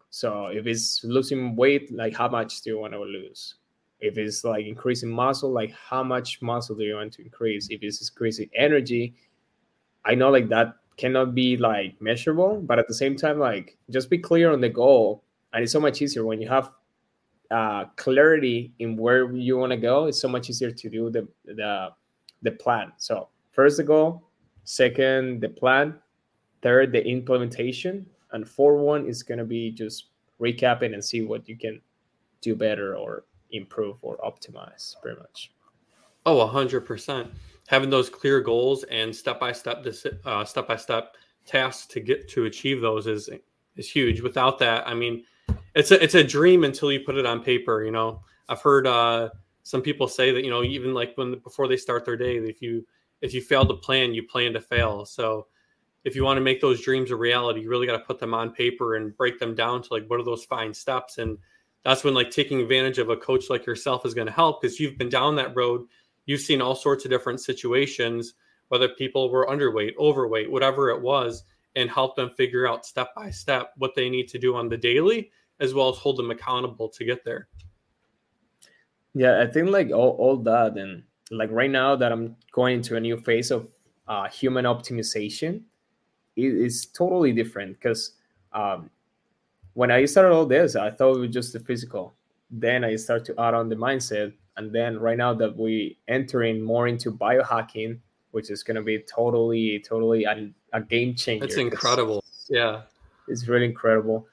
So, 0.09 0.47
if 0.47 0.67
it's 0.67 1.03
losing 1.03 1.55
weight, 1.55 1.93
like 1.93 2.13
how 2.13 2.27
much 2.27 2.61
do 2.61 2.71
you 2.71 2.79
want 2.79 2.93
to 2.93 2.99
lose? 2.99 3.55
If 3.99 4.17
it's 4.17 4.43
like 4.43 4.65
increasing 4.65 5.09
muscle, 5.09 5.51
like 5.51 5.71
how 5.71 6.03
much 6.03 6.41
muscle 6.41 6.75
do 6.75 6.83
you 6.83 6.95
want 6.95 7.13
to 7.13 7.21
increase? 7.21 7.67
If 7.69 7.83
it's 7.83 8.09
increasing 8.09 8.49
energy, 8.55 9.13
I 10.03 10.15
know 10.15 10.29
like 10.31 10.49
that 10.49 10.75
cannot 10.97 11.35
be 11.35 11.55
like 11.55 12.01
measurable, 12.01 12.61
but 12.61 12.79
at 12.79 12.87
the 12.87 12.93
same 12.93 13.15
time, 13.15 13.39
like 13.39 13.77
just 13.89 14.09
be 14.09 14.17
clear 14.17 14.51
on 14.51 14.59
the 14.59 14.69
goal. 14.69 15.23
And 15.53 15.63
it's 15.63 15.71
so 15.71 15.79
much 15.79 16.01
easier 16.01 16.25
when 16.25 16.41
you 16.41 16.49
have 16.49 16.71
uh, 17.51 17.85
clarity 17.95 18.73
in 18.79 18.97
where 18.97 19.31
you 19.35 19.57
want 19.57 19.71
to 19.71 19.77
go. 19.77 20.05
It's 20.05 20.19
so 20.19 20.27
much 20.27 20.49
easier 20.49 20.71
to 20.71 20.89
do 20.89 21.09
the 21.09 21.27
the 21.45 21.89
the 22.41 22.51
plan. 22.51 22.93
So 22.97 23.27
first 23.51 23.77
the 23.77 23.83
goal, 23.83 24.23
second 24.71 25.41
the 25.41 25.49
plan. 25.49 25.95
Third 26.61 26.91
the 26.91 27.05
implementation, 27.05 28.05
and 28.31 28.47
fourth 28.47 28.79
one 28.79 29.05
is 29.05 29.23
gonna 29.23 29.43
be 29.43 29.71
just 29.71 30.05
recapping 30.39 30.93
and 30.93 31.03
see 31.03 31.21
what 31.21 31.47
you 31.49 31.57
can 31.57 31.81
do 32.39 32.55
better 32.55 32.95
or 32.95 33.25
improve 33.51 33.97
or 34.01 34.17
optimize 34.17 34.95
pretty 35.01 35.19
much. 35.19 35.51
Oh 36.25 36.37
100% 36.47 37.29
having 37.67 37.89
those 37.89 38.09
clear 38.09 38.41
goals 38.41 38.83
and 38.83 39.15
step-by-step 39.15 39.85
uh, 40.25 40.45
step-by-step 40.45 41.15
tasks 41.45 41.85
to 41.87 41.99
get 41.99 42.29
to 42.29 42.45
achieve 42.45 42.79
those 42.81 43.07
is 43.07 43.29
is 43.75 43.89
huge. 43.89 44.21
Without 44.21 44.57
that 44.59 44.87
i 44.87 44.93
mean 44.93 45.23
it's 45.75 45.91
a 45.91 46.01
it's 46.01 46.15
a 46.15 46.23
dream 46.23 46.63
until 46.63 46.91
you 46.91 47.01
put 47.01 47.17
it 47.17 47.25
on 47.25 47.43
paper 47.43 47.83
you 47.83 47.91
know? 47.91 48.21
I've 48.47 48.61
heard 48.61 48.85
uh, 48.85 49.29
some 49.63 49.81
people 49.81 50.07
say 50.07 50.31
that 50.31 50.43
you 50.43 50.49
know 50.49 50.63
even 50.63 50.93
like 50.93 51.13
when 51.15 51.39
before 51.39 51.67
they 51.67 51.77
start 51.77 52.05
their 52.05 52.17
day 52.17 52.37
if 52.37 52.61
you 52.61 52.85
if 53.21 53.33
you 53.33 53.41
fail 53.41 53.65
to 53.65 53.75
plan 53.75 54.13
you 54.13 54.23
plan 54.27 54.53
to 54.53 54.61
fail. 54.61 55.05
So 55.05 55.47
if 56.03 56.15
you 56.15 56.23
want 56.23 56.37
to 56.37 56.41
make 56.41 56.61
those 56.61 56.81
dreams 56.81 57.11
a 57.11 57.15
reality 57.15 57.61
you 57.61 57.69
really 57.69 57.87
got 57.87 57.97
to 57.97 58.05
put 58.05 58.19
them 58.19 58.33
on 58.33 58.51
paper 58.51 58.95
and 58.95 59.15
break 59.15 59.39
them 59.39 59.55
down 59.55 59.81
to 59.83 59.93
like 59.93 60.07
what 60.07 60.19
are 60.19 60.25
those 60.25 60.43
fine 60.43 60.73
steps? 60.73 61.17
And 61.17 61.37
that's 61.83 62.03
when 62.03 62.13
like 62.13 62.29
taking 62.29 62.61
advantage 62.61 62.97
of 62.97 63.09
a 63.09 63.17
coach 63.17 63.49
like 63.49 63.65
yourself 63.65 64.05
is 64.05 64.13
going 64.13 64.27
to 64.27 64.33
help 64.33 64.61
because 64.61 64.79
you've 64.79 64.97
been 64.97 65.09
down 65.09 65.35
that 65.35 65.55
road. 65.55 65.85
You've 66.25 66.41
seen 66.41 66.61
all 66.61 66.75
sorts 66.75 67.05
of 67.05 67.11
different 67.11 67.41
situations 67.41 68.33
whether 68.71 68.87
people 68.87 69.29
were 69.29 69.47
underweight 69.47 69.97
overweight 69.99 70.49
whatever 70.49 70.89
it 70.89 71.01
was 71.01 71.43
and 71.75 71.89
help 71.89 72.15
them 72.15 72.29
figure 72.29 72.65
out 72.65 72.85
step 72.85 73.13
by 73.15 73.29
step 73.29 73.73
what 73.77 73.95
they 73.95 74.09
need 74.09 74.29
to 74.29 74.39
do 74.39 74.55
on 74.55 74.69
the 74.69 74.77
daily 74.77 75.29
as 75.59 75.73
well 75.73 75.89
as 75.89 75.97
hold 75.97 76.17
them 76.17 76.31
accountable 76.31 76.87
to 76.87 77.03
get 77.03 77.23
there. 77.25 77.49
Yeah 79.13 79.41
i 79.41 79.45
think 79.45 79.69
like 79.69 79.91
all, 79.91 80.11
all 80.11 80.37
that 80.37 80.77
and 80.77 81.03
like 81.31 81.49
right 81.51 81.71
now 81.71 81.95
that 81.95 82.11
i'm 82.11 82.35
going 82.51 82.77
into 82.77 82.95
a 82.95 82.99
new 82.99 83.17
phase 83.17 83.51
of 83.51 83.67
uh, 84.07 84.27
human 84.27 84.65
optimization 84.65 85.61
it 86.35 86.43
is 86.43 86.85
totally 86.87 87.31
different 87.31 87.73
because 87.73 88.13
um, 88.53 88.89
when 89.73 89.91
I 89.91 90.05
started 90.05 90.33
all 90.33 90.45
this, 90.45 90.75
I 90.75 90.91
thought 90.91 91.15
it 91.15 91.19
was 91.19 91.31
just 91.31 91.53
the 91.53 91.59
physical. 91.59 92.13
Then 92.49 92.83
I 92.83 92.95
start 92.95 93.25
to 93.25 93.39
add 93.39 93.53
on 93.53 93.69
the 93.69 93.75
mindset, 93.75 94.33
and 94.57 94.71
then 94.71 94.99
right 94.99 95.17
now 95.17 95.33
that 95.35 95.55
we 95.55 95.97
entering 96.07 96.61
more 96.61 96.87
into 96.87 97.11
biohacking, 97.11 97.99
which 98.31 98.49
is 98.49 98.63
going 98.63 98.75
to 98.75 98.81
be 98.81 98.99
totally, 98.99 99.79
totally 99.87 100.25
a, 100.25 100.51
a 100.73 100.81
game 100.81 101.15
changer. 101.15 101.45
It's 101.45 101.55
incredible. 101.55 102.23
Yeah, 102.49 102.81
it's 103.27 103.47
really 103.47 103.65
incredible. 103.65 104.27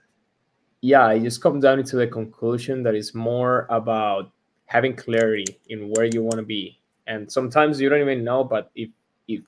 Yeah, 0.80 1.10
it 1.12 1.22
just 1.22 1.40
comes 1.40 1.62
down 1.62 1.82
to 1.82 1.96
the 1.96 2.06
conclusion 2.06 2.82
that 2.84 2.94
it's 2.94 3.14
more 3.14 3.66
about 3.70 4.30
having 4.66 4.94
clarity 4.94 5.58
in 5.68 5.90
where 5.90 6.04
you 6.04 6.22
want 6.22 6.36
to 6.36 6.42
be, 6.42 6.77
and 7.08 7.30
sometimes 7.30 7.80
you 7.80 7.88
don't 7.88 8.00
even 8.00 8.22
know. 8.22 8.44
But 8.44 8.70
if 8.74 8.90
if 9.26 9.40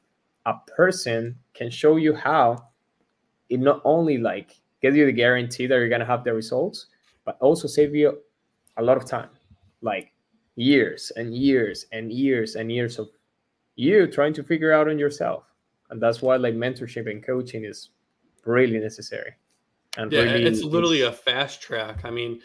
a 0.47 0.55
person 0.77 1.37
can 1.55 1.71
show 1.71 1.97
you 1.97 2.15
how, 2.15 2.67
it 3.49 3.61
not 3.61 3.81
only 3.85 4.19
like 4.19 4.61
give 4.83 4.97
you 4.97 5.07
the 5.07 5.13
guarantee 5.13 5.67
that 5.67 5.77
you're 5.77 5.89
going 5.89 6.01
to 6.01 6.07
have 6.07 6.25
the 6.25 6.35
results, 6.35 6.87
but 7.25 7.37
also 7.41 7.69
save 7.69 7.95
you 7.95 8.19
a 8.79 8.83
lot 8.83 8.97
of 8.97 9.05
time, 9.05 9.29
like 9.83 10.13
years 10.57 11.13
and 11.17 11.35
years 11.35 11.87
and 11.93 12.11
years 12.13 12.57
and 12.57 12.73
years 12.73 12.99
of 12.99 13.09
you 13.77 14.07
trying 14.07 14.33
to 14.35 14.43
figure 14.43 14.73
out 14.73 14.89
on 14.89 14.99
yourself. 14.99 15.45
And 15.91 16.01
that's 16.01 16.23
why 16.23 16.37
like 16.37 16.55
mentorship 16.55 17.11
and 17.11 17.23
coaching 17.23 17.65
is 17.65 17.91
really 18.47 18.79
necessary. 18.79 19.35
And 19.97 20.11
yeah, 20.13 20.21
really, 20.21 20.45
it's 20.45 20.63
literally 20.63 21.03
a 21.03 21.13
fast 21.13 21.61
track. 21.61 22.05
I 22.05 22.11
mean, 22.11 22.41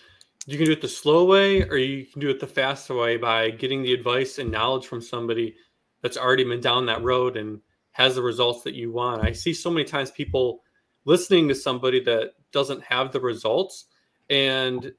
you 0.46 0.58
can 0.58 0.66
do 0.66 0.72
it 0.72 0.82
the 0.82 0.88
slow 0.88 1.25
way 1.25 1.64
or 1.64 1.78
you 1.78 2.06
can 2.06 2.22
do 2.22 2.30
it 2.30 2.40
the 2.40 2.48
fast 2.48 2.90
way 2.90 3.18
by 3.18 3.50
getting 3.50 3.82
the 3.82 3.94
advice 3.94 4.38
and 4.38 4.52
knowledge 4.52 4.86
from 4.86 5.02
somebody 5.02 5.56
that's 6.02 6.18
already 6.18 6.44
been 6.44 6.62
down 6.62 6.86
that 6.86 7.04
road 7.04 7.36
and 7.36 7.60
has 7.92 8.16
the 8.16 8.22
results 8.22 8.64
that 8.64 8.75
you 8.75 8.92
want. 8.92 9.24
I 9.24 9.32
see 9.32 9.54
so 9.54 9.72
many 9.72 9.86
times 9.86 10.12
people 10.12 10.62
listening 11.06 11.48
to 11.48 11.56
somebody 11.56 12.00
that 12.04 12.34
doesn't 12.52 12.84
have 12.84 13.12
the 13.12 13.20
results 13.20 13.86
and 14.30 14.92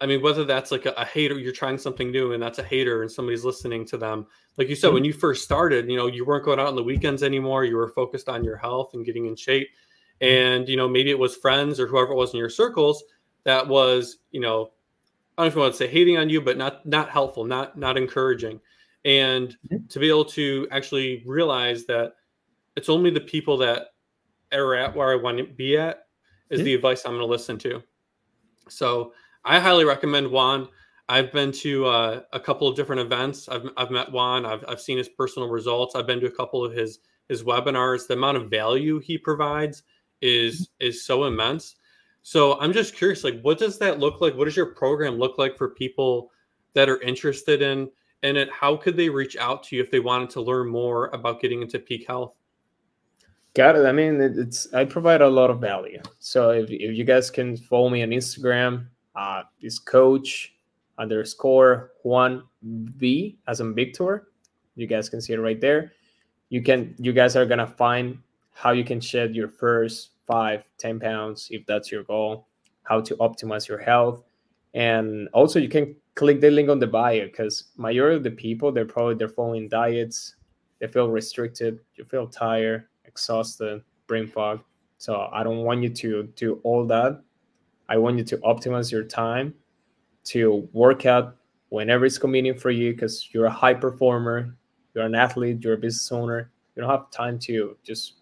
I 0.00 0.06
mean, 0.06 0.22
whether 0.22 0.44
that's 0.44 0.70
like 0.70 0.86
a, 0.86 0.92
a, 0.92 1.04
hater, 1.04 1.38
you're 1.38 1.52
trying 1.52 1.76
something 1.76 2.12
new 2.12 2.32
and 2.32 2.40
that's 2.40 2.60
a 2.60 2.62
hater 2.62 3.02
and 3.02 3.10
somebody's 3.10 3.44
listening 3.44 3.84
to 3.86 3.96
them. 3.96 4.26
Like 4.56 4.68
you 4.68 4.76
said, 4.76 4.88
mm-hmm. 4.88 4.94
when 4.94 5.04
you 5.04 5.12
first 5.12 5.42
started, 5.42 5.90
you 5.90 5.96
know, 5.96 6.06
you 6.06 6.24
weren't 6.24 6.44
going 6.44 6.60
out 6.60 6.68
on 6.68 6.76
the 6.76 6.84
weekends 6.84 7.24
anymore. 7.24 7.64
You 7.64 7.76
were 7.76 7.88
focused 7.88 8.28
on 8.28 8.44
your 8.44 8.56
health 8.56 8.94
and 8.94 9.04
getting 9.04 9.26
in 9.26 9.34
shape. 9.34 9.68
And, 10.20 10.68
you 10.68 10.76
know, 10.76 10.88
maybe 10.88 11.10
it 11.10 11.18
was 11.18 11.36
friends 11.36 11.80
or 11.80 11.88
whoever 11.88 12.12
it 12.12 12.16
was 12.16 12.32
in 12.32 12.38
your 12.38 12.48
circles 12.48 13.02
that 13.44 13.66
was, 13.66 14.18
you 14.30 14.40
know, 14.40 14.70
I 15.38 15.42
don't 15.42 15.46
know 15.46 15.48
if 15.50 15.54
you 15.54 15.60
want 15.60 15.74
to 15.74 15.78
say 15.78 15.86
hating 15.86 16.18
on 16.18 16.28
you, 16.28 16.40
but 16.40 16.58
not 16.58 16.84
not 16.84 17.10
helpful, 17.10 17.44
not 17.44 17.78
not 17.78 17.96
encouraging. 17.96 18.60
And 19.04 19.56
mm-hmm. 19.70 19.86
to 19.86 19.98
be 20.00 20.08
able 20.08 20.24
to 20.26 20.66
actually 20.72 21.22
realize 21.24 21.86
that 21.86 22.14
it's 22.76 22.88
only 22.88 23.10
the 23.10 23.20
people 23.20 23.56
that 23.58 23.92
are 24.52 24.74
at 24.74 24.96
where 24.96 25.12
I 25.12 25.14
want 25.14 25.38
to 25.38 25.44
be 25.44 25.76
at 25.76 26.06
is 26.50 26.62
the 26.62 26.74
advice 26.74 27.04
I'm 27.04 27.12
going 27.12 27.20
to 27.20 27.26
listen 27.26 27.56
to. 27.58 27.82
So 28.68 29.12
I 29.44 29.60
highly 29.60 29.84
recommend 29.84 30.30
Juan. 30.30 30.68
I've 31.08 31.32
been 31.32 31.52
to 31.52 31.86
uh, 31.86 32.20
a 32.32 32.40
couple 32.40 32.68
of 32.68 32.76
different 32.76 33.00
events. 33.00 33.48
I've, 33.48 33.70
I've 33.76 33.90
met 33.90 34.10
Juan. 34.10 34.44
I've, 34.44 34.64
I've 34.68 34.80
seen 34.80 34.98
his 34.98 35.08
personal 35.08 35.48
results. 35.48 35.94
I've 35.94 36.06
been 36.06 36.20
to 36.20 36.26
a 36.26 36.30
couple 36.30 36.64
of 36.64 36.72
his 36.72 36.98
his 37.28 37.44
webinars. 37.44 38.06
The 38.06 38.14
amount 38.14 38.38
of 38.38 38.50
value 38.50 38.98
he 38.98 39.18
provides 39.18 39.84
is 40.20 40.68
is 40.80 41.04
so 41.04 41.24
immense. 41.24 41.76
So 42.22 42.58
I'm 42.60 42.72
just 42.72 42.94
curious, 42.94 43.24
like, 43.24 43.40
what 43.40 43.58
does 43.58 43.78
that 43.78 43.98
look 43.98 44.20
like? 44.20 44.34
What 44.34 44.44
does 44.44 44.56
your 44.56 44.74
program 44.74 45.14
look 45.14 45.38
like 45.38 45.56
for 45.56 45.70
people 45.70 46.30
that 46.74 46.88
are 46.88 47.00
interested 47.00 47.62
in 47.62 47.90
in 48.22 48.36
it? 48.36 48.50
How 48.50 48.76
could 48.76 48.96
they 48.96 49.08
reach 49.08 49.36
out 49.36 49.62
to 49.64 49.76
you 49.76 49.82
if 49.82 49.90
they 49.90 50.00
wanted 50.00 50.30
to 50.30 50.40
learn 50.40 50.68
more 50.68 51.06
about 51.08 51.40
getting 51.40 51.62
into 51.62 51.78
peak 51.78 52.06
health? 52.06 52.34
Got 53.54 53.76
it. 53.76 53.86
I 53.86 53.92
mean, 53.92 54.20
it's 54.20 54.72
I 54.74 54.84
provide 54.84 55.22
a 55.22 55.28
lot 55.28 55.50
of 55.50 55.60
value. 55.60 56.00
So 56.18 56.50
if, 56.50 56.70
if 56.70 56.96
you 56.96 57.04
guys 57.04 57.30
can 57.30 57.56
follow 57.56 57.88
me 57.88 58.02
on 58.02 58.10
Instagram, 58.10 58.86
uh, 59.16 59.42
is 59.60 59.78
coach 59.78 60.54
underscore 60.98 61.92
Juan 62.04 62.44
V 62.62 63.38
as 63.46 63.60
in 63.60 63.74
Victor. 63.74 64.28
You 64.76 64.86
guys 64.86 65.08
can 65.08 65.20
see 65.20 65.32
it 65.32 65.38
right 65.40 65.60
there. 65.60 65.92
You 66.50 66.62
can 66.62 66.94
you 66.98 67.12
guys 67.12 67.36
are 67.36 67.46
gonna 67.46 67.66
find 67.66 68.18
how 68.52 68.70
you 68.70 68.84
can 68.84 69.00
shed 69.00 69.34
your 69.34 69.48
first 69.48 70.10
five, 70.28 70.62
10 70.76 71.00
pounds 71.00 71.48
if 71.50 71.66
that's 71.66 71.90
your 71.90 72.04
goal, 72.04 72.46
how 72.82 73.00
to 73.00 73.16
optimize 73.16 73.66
your 73.66 73.78
health. 73.78 74.22
And 74.74 75.28
also 75.32 75.58
you 75.58 75.68
can 75.68 75.96
click 76.14 76.40
the 76.40 76.50
link 76.50 76.68
on 76.68 76.78
the 76.78 76.86
bio 76.86 77.26
because 77.26 77.64
majority 77.76 78.16
of 78.16 78.22
the 78.22 78.30
people 78.30 78.70
they're 78.70 78.84
probably 78.84 79.14
they're 79.14 79.28
following 79.28 79.68
diets, 79.68 80.36
they 80.78 80.86
feel 80.86 81.08
restricted, 81.08 81.80
you 81.96 82.04
feel 82.04 82.26
tired, 82.26 82.84
exhausted, 83.04 83.82
brain 84.06 84.28
fog. 84.28 84.60
So 84.98 85.28
I 85.32 85.42
don't 85.42 85.64
want 85.64 85.82
you 85.82 85.90
to 85.90 86.24
do 86.36 86.60
all 86.62 86.84
that. 86.86 87.22
I 87.88 87.96
want 87.96 88.18
you 88.18 88.24
to 88.24 88.36
optimize 88.38 88.92
your 88.92 89.04
time 89.04 89.54
to 90.24 90.68
work 90.72 91.06
out 91.06 91.36
whenever 91.70 92.04
it's 92.04 92.18
convenient 92.18 92.60
for 92.60 92.70
you 92.70 92.92
because 92.92 93.28
you're 93.32 93.46
a 93.46 93.50
high 93.50 93.74
performer, 93.74 94.54
you're 94.94 95.04
an 95.04 95.14
athlete, 95.14 95.62
you're 95.62 95.74
a 95.74 95.78
business 95.78 96.12
owner. 96.12 96.50
You 96.74 96.82
don't 96.82 96.90
have 96.90 97.10
time 97.10 97.38
to 97.40 97.76
just 97.82 98.17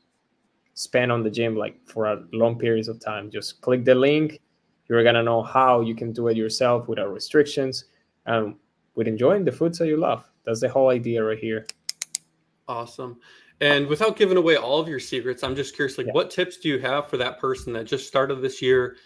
spend 0.76 1.10
on 1.10 1.22
the 1.22 1.30
gym 1.30 1.56
like 1.56 1.80
for 1.86 2.04
a 2.06 2.22
long 2.32 2.58
periods 2.58 2.86
of 2.86 3.00
time. 3.00 3.30
Just 3.30 3.60
click 3.62 3.84
the 3.84 3.94
link. 3.94 4.40
You're 4.88 5.02
gonna 5.02 5.22
know 5.22 5.42
how 5.42 5.80
you 5.80 5.94
can 5.94 6.12
do 6.12 6.28
it 6.28 6.36
yourself 6.36 6.86
without 6.86 7.12
restrictions 7.12 7.86
and 8.26 8.54
with 8.94 9.08
enjoying 9.08 9.44
the 9.44 9.52
foods 9.52 9.78
that 9.78 9.88
you 9.88 9.96
love. 9.96 10.24
That's 10.44 10.60
the 10.60 10.68
whole 10.68 10.90
idea 10.90 11.24
right 11.24 11.38
here. 11.38 11.66
Awesome. 12.68 13.18
And 13.60 13.86
without 13.86 14.16
giving 14.16 14.36
away 14.36 14.56
all 14.56 14.78
of 14.78 14.86
your 14.86 15.00
secrets, 15.00 15.42
I'm 15.42 15.56
just 15.56 15.74
curious, 15.74 15.96
like, 15.96 16.08
yeah. 16.08 16.12
what 16.12 16.30
tips 16.30 16.58
do 16.58 16.68
you 16.68 16.78
have 16.78 17.08
for 17.08 17.16
that 17.16 17.38
person 17.38 17.72
that 17.72 17.84
just 17.84 18.06
started 18.06 18.42
this 18.42 18.60
year, 18.60 18.96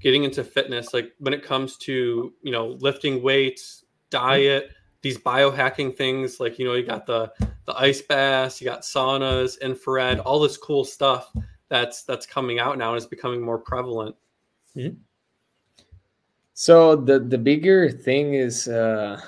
getting 0.00 0.22
into 0.22 0.44
fitness? 0.44 0.94
Like, 0.94 1.12
when 1.18 1.34
it 1.34 1.42
comes 1.42 1.76
to 1.78 2.32
you 2.42 2.52
know 2.52 2.78
lifting 2.80 3.22
weights, 3.22 3.84
diet, 4.10 4.66
mm-hmm. 4.66 4.74
these 5.02 5.18
biohacking 5.18 5.96
things, 5.96 6.38
like 6.38 6.60
you 6.60 6.64
know, 6.64 6.74
you 6.74 6.86
got 6.86 7.06
the 7.06 7.32
the 7.68 7.78
ice 7.78 8.00
baths, 8.00 8.62
you 8.62 8.64
got 8.64 8.80
saunas, 8.80 9.60
infrared, 9.60 10.20
all 10.20 10.40
this 10.40 10.56
cool 10.56 10.86
stuff 10.86 11.30
that's 11.68 12.02
that's 12.02 12.24
coming 12.24 12.58
out 12.58 12.78
now 12.78 12.94
and 12.94 12.96
is 12.98 13.06
becoming 13.06 13.42
more 13.42 13.58
prevalent. 13.58 14.16
Mm-hmm. 14.74 14.96
So 16.54 16.96
the 16.96 17.20
the 17.20 17.36
bigger 17.36 17.90
thing 17.90 18.32
is, 18.32 18.68
uh, 18.68 19.20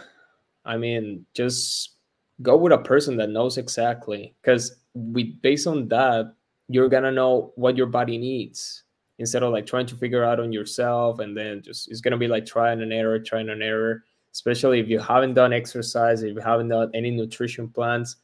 I 0.64 0.78
mean, 0.78 1.26
just 1.34 1.96
go 2.40 2.56
with 2.56 2.72
a 2.72 2.78
person 2.78 3.18
that 3.18 3.28
knows 3.28 3.58
exactly 3.58 4.34
because 4.40 4.76
we 4.94 5.36
based 5.42 5.66
on 5.66 5.86
that 5.88 6.34
you're 6.68 6.88
gonna 6.88 7.12
know 7.12 7.52
what 7.56 7.76
your 7.76 7.88
body 7.88 8.16
needs 8.16 8.84
instead 9.18 9.42
of 9.42 9.52
like 9.52 9.66
trying 9.66 9.84
to 9.84 9.96
figure 9.96 10.24
out 10.24 10.40
on 10.40 10.50
yourself 10.50 11.18
and 11.18 11.36
then 11.36 11.60
just 11.60 11.90
it's 11.90 12.00
gonna 12.00 12.16
be 12.16 12.26
like 12.26 12.46
trying 12.46 12.80
and 12.80 12.92
error 12.92 13.18
trying 13.18 13.50
and 13.50 13.62
error 13.62 14.02
especially 14.32 14.80
if 14.80 14.88
you 14.88 14.98
haven't 14.98 15.34
done 15.34 15.52
exercise 15.52 16.22
if 16.22 16.34
you 16.34 16.40
haven't 16.40 16.68
done 16.68 16.90
any 16.94 17.10
nutrition 17.10 17.68
plans 17.68 18.16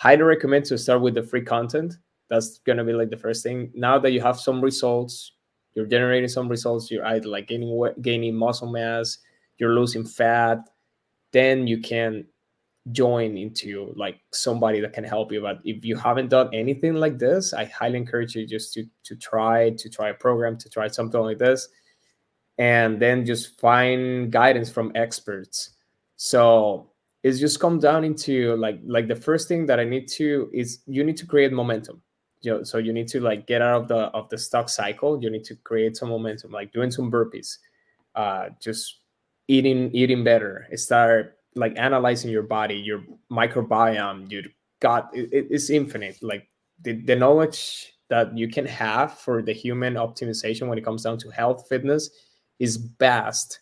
highly 0.00 0.22
recommend 0.22 0.64
to 0.64 0.78
start 0.78 1.02
with 1.02 1.14
the 1.14 1.22
free 1.22 1.44
content 1.44 1.98
that's 2.30 2.58
gonna 2.60 2.84
be 2.84 2.92
like 2.92 3.10
the 3.10 3.16
first 3.16 3.42
thing 3.42 3.70
now 3.74 3.98
that 3.98 4.12
you 4.12 4.20
have 4.20 4.40
some 4.40 4.60
results 4.60 5.32
you're 5.74 5.86
generating 5.86 6.28
some 6.28 6.48
results 6.48 6.90
you're 6.90 7.06
either 7.06 7.28
like 7.28 7.46
gaining 7.46 7.92
gaining 8.00 8.34
muscle 8.34 8.70
mass 8.70 9.18
you're 9.58 9.74
losing 9.74 10.04
fat 10.04 10.58
then 11.32 11.66
you 11.66 11.78
can 11.78 12.24
join 12.92 13.36
into 13.36 13.92
like 13.96 14.20
somebody 14.32 14.80
that 14.80 14.92
can 14.92 15.04
help 15.04 15.30
you. 15.32 15.40
But 15.40 15.60
if 15.64 15.84
you 15.84 15.96
haven't 15.96 16.28
done 16.28 16.50
anything 16.52 16.94
like 16.94 17.18
this, 17.18 17.52
I 17.52 17.66
highly 17.66 17.98
encourage 17.98 18.34
you 18.34 18.46
just 18.46 18.72
to 18.74 18.84
to 19.04 19.16
try 19.16 19.70
to 19.70 19.88
try 19.88 20.10
a 20.10 20.14
program, 20.14 20.56
to 20.58 20.68
try 20.68 20.88
something 20.88 21.20
like 21.20 21.38
this, 21.38 21.68
and 22.58 23.00
then 23.00 23.26
just 23.26 23.60
find 23.60 24.32
guidance 24.32 24.70
from 24.70 24.92
experts. 24.94 25.70
So 26.16 26.89
it's 27.22 27.38
just 27.38 27.60
come 27.60 27.78
down 27.78 28.04
into 28.04 28.56
like 28.56 28.80
like 28.86 29.08
the 29.08 29.16
first 29.16 29.48
thing 29.48 29.66
that 29.66 29.78
I 29.78 29.84
need 29.84 30.08
to 30.18 30.50
is 30.52 30.80
you 30.86 31.04
need 31.04 31.16
to 31.18 31.26
create 31.26 31.52
momentum. 31.52 32.02
You 32.42 32.52
know, 32.52 32.62
so 32.62 32.78
you 32.78 32.94
need 32.94 33.08
to 33.08 33.20
like 33.20 33.46
get 33.46 33.60
out 33.60 33.82
of 33.82 33.88
the 33.88 34.06
of 34.16 34.28
the 34.30 34.38
stock 34.38 34.68
cycle. 34.68 35.22
You 35.22 35.28
need 35.30 35.44
to 35.44 35.56
create 35.56 35.96
some 35.96 36.08
momentum, 36.08 36.50
like 36.52 36.72
doing 36.72 36.90
some 36.90 37.10
burpees, 37.10 37.58
uh, 38.14 38.48
just 38.60 39.00
eating 39.48 39.90
eating 39.94 40.24
better. 40.24 40.66
Start 40.74 41.36
like 41.54 41.74
analyzing 41.76 42.30
your 42.30 42.44
body, 42.44 42.76
your 42.76 43.04
microbiome, 43.30 44.30
your 44.30 44.44
gut. 44.80 45.10
It, 45.12 45.48
it's 45.50 45.68
infinite. 45.68 46.22
Like 46.22 46.48
the, 46.82 46.92
the 46.92 47.16
knowledge 47.16 47.92
that 48.08 48.36
you 48.36 48.48
can 48.48 48.64
have 48.64 49.18
for 49.18 49.42
the 49.42 49.52
human 49.52 49.94
optimization 49.94 50.68
when 50.68 50.78
it 50.78 50.84
comes 50.84 51.02
down 51.02 51.18
to 51.18 51.30
health, 51.30 51.68
fitness, 51.68 52.10
is 52.58 52.76
vast 52.76 53.60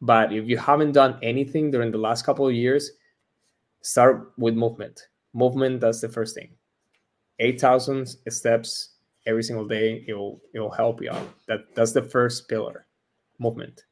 but 0.00 0.32
if 0.32 0.48
you 0.48 0.56
haven't 0.56 0.92
done 0.92 1.18
anything 1.22 1.70
during 1.70 1.90
the 1.90 1.98
last 1.98 2.24
couple 2.24 2.46
of 2.46 2.54
years, 2.54 2.90
start 3.82 4.32
with 4.38 4.54
movement. 4.54 5.08
Movement, 5.34 5.80
that's 5.80 6.00
the 6.00 6.08
first 6.08 6.34
thing. 6.34 6.50
8,000 7.38 8.06
steps 8.28 8.94
every 9.26 9.42
single 9.42 9.66
day, 9.66 10.04
it'll, 10.08 10.40
it'll 10.54 10.70
help 10.70 11.02
you 11.02 11.10
out. 11.10 11.26
That, 11.46 11.74
that's 11.74 11.92
the 11.92 12.02
first 12.02 12.48
pillar 12.48 12.86
movement. 13.38 13.84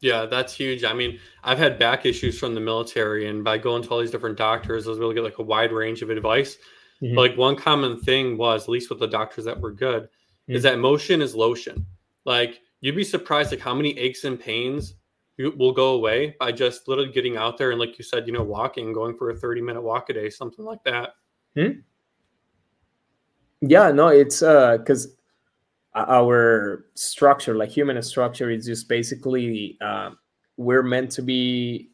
Yeah, 0.00 0.26
that's 0.26 0.54
huge. 0.54 0.82
I 0.82 0.94
mean, 0.94 1.20
I've 1.44 1.58
had 1.58 1.78
back 1.78 2.04
issues 2.04 2.38
from 2.38 2.54
the 2.54 2.60
military, 2.60 3.28
and 3.28 3.44
by 3.44 3.56
going 3.56 3.82
to 3.84 3.90
all 3.90 4.00
these 4.00 4.10
different 4.10 4.36
doctors, 4.36 4.86
I 4.86 4.90
was 4.90 4.98
able 4.98 5.10
to 5.10 5.14
get 5.14 5.22
like 5.22 5.38
a 5.38 5.44
wide 5.44 5.72
range 5.72 6.02
of 6.02 6.10
advice. 6.10 6.58
Mm-hmm. 7.00 7.16
Like 7.16 7.36
one 7.36 7.54
common 7.54 8.00
thing 8.00 8.36
was, 8.36 8.64
at 8.64 8.68
least 8.68 8.90
with 8.90 8.98
the 8.98 9.06
doctors 9.06 9.44
that 9.44 9.60
were 9.60 9.70
good, 9.70 10.04
mm-hmm. 10.04 10.54
is 10.54 10.64
that 10.64 10.80
motion 10.80 11.22
is 11.22 11.36
lotion. 11.36 11.86
Like 12.24 12.60
you'd 12.80 12.96
be 12.96 13.04
surprised 13.04 13.52
like 13.52 13.60
how 13.60 13.74
many 13.74 13.96
aches 13.96 14.24
and 14.24 14.38
pains 14.38 14.94
will 15.50 15.72
go 15.72 15.94
away 15.94 16.34
by 16.38 16.52
just 16.52 16.88
literally 16.88 17.10
getting 17.10 17.36
out 17.36 17.58
there 17.58 17.70
and 17.70 17.80
like 17.80 17.98
you 17.98 18.04
said 18.04 18.26
you 18.26 18.32
know 18.32 18.42
walking 18.42 18.92
going 18.92 19.16
for 19.16 19.30
a 19.30 19.36
30 19.36 19.60
minute 19.60 19.82
walk 19.82 20.10
a 20.10 20.12
day 20.12 20.30
something 20.30 20.64
like 20.64 20.82
that. 20.84 21.10
Hmm? 21.56 21.80
yeah 23.60 23.92
no 23.92 24.08
it's 24.08 24.42
uh 24.42 24.78
because 24.78 25.16
our 25.94 26.86
structure 26.94 27.54
like 27.54 27.68
human 27.70 28.00
structure 28.02 28.50
is 28.50 28.64
just 28.66 28.88
basically 28.88 29.76
uh, 29.82 30.10
we're 30.56 30.82
meant 30.82 31.10
to 31.12 31.22
be 31.22 31.90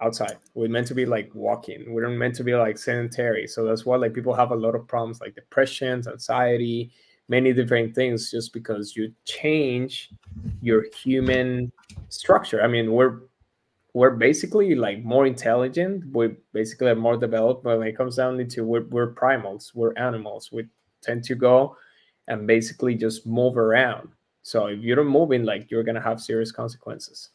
outside. 0.00 0.36
We're 0.54 0.68
meant 0.68 0.86
to 0.88 0.94
be 0.94 1.06
like 1.06 1.30
walking. 1.34 1.92
We're 1.92 2.08
meant 2.08 2.34
to 2.36 2.44
be 2.44 2.54
like 2.54 2.78
sedentary. 2.78 3.46
So 3.46 3.64
that's 3.64 3.84
why 3.84 3.96
like 3.96 4.14
people 4.14 4.34
have 4.34 4.50
a 4.50 4.56
lot 4.56 4.74
of 4.74 4.86
problems 4.86 5.20
like 5.20 5.34
depressions 5.34 6.08
anxiety 6.08 6.90
many 7.30 7.52
different 7.52 7.94
things 7.94 8.30
just 8.30 8.52
because 8.52 8.96
you 8.96 9.12
change 9.24 10.10
your 10.60 10.84
human 11.02 11.72
structure. 12.08 12.60
I 12.62 12.66
mean, 12.66 12.92
we're 12.92 13.20
we're 13.94 14.10
basically 14.10 14.74
like 14.74 15.02
more 15.04 15.26
intelligent. 15.26 16.04
We 16.12 16.36
basically 16.52 16.88
are 16.88 16.96
more 16.96 17.16
developed, 17.16 17.64
but 17.64 17.78
when 17.78 17.88
it 17.88 17.96
comes 17.96 18.16
down 18.16 18.36
to 18.46 18.60
we're, 18.62 18.84
we're 18.90 19.14
primals, 19.14 19.74
we're 19.74 19.94
animals. 19.96 20.50
We 20.52 20.66
tend 21.02 21.24
to 21.24 21.34
go 21.34 21.76
and 22.28 22.46
basically 22.46 22.94
just 22.94 23.26
move 23.26 23.56
around. 23.56 24.08
So 24.42 24.66
if 24.66 24.80
you're 24.80 24.96
not 24.96 25.06
moving, 25.06 25.44
like 25.44 25.70
you're 25.70 25.84
gonna 25.84 26.02
have 26.02 26.20
serious 26.20 26.52
consequences. 26.52 27.30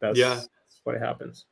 That's 0.00 0.18
yeah, 0.18 0.40
what 0.84 0.98
happens. 0.98 1.46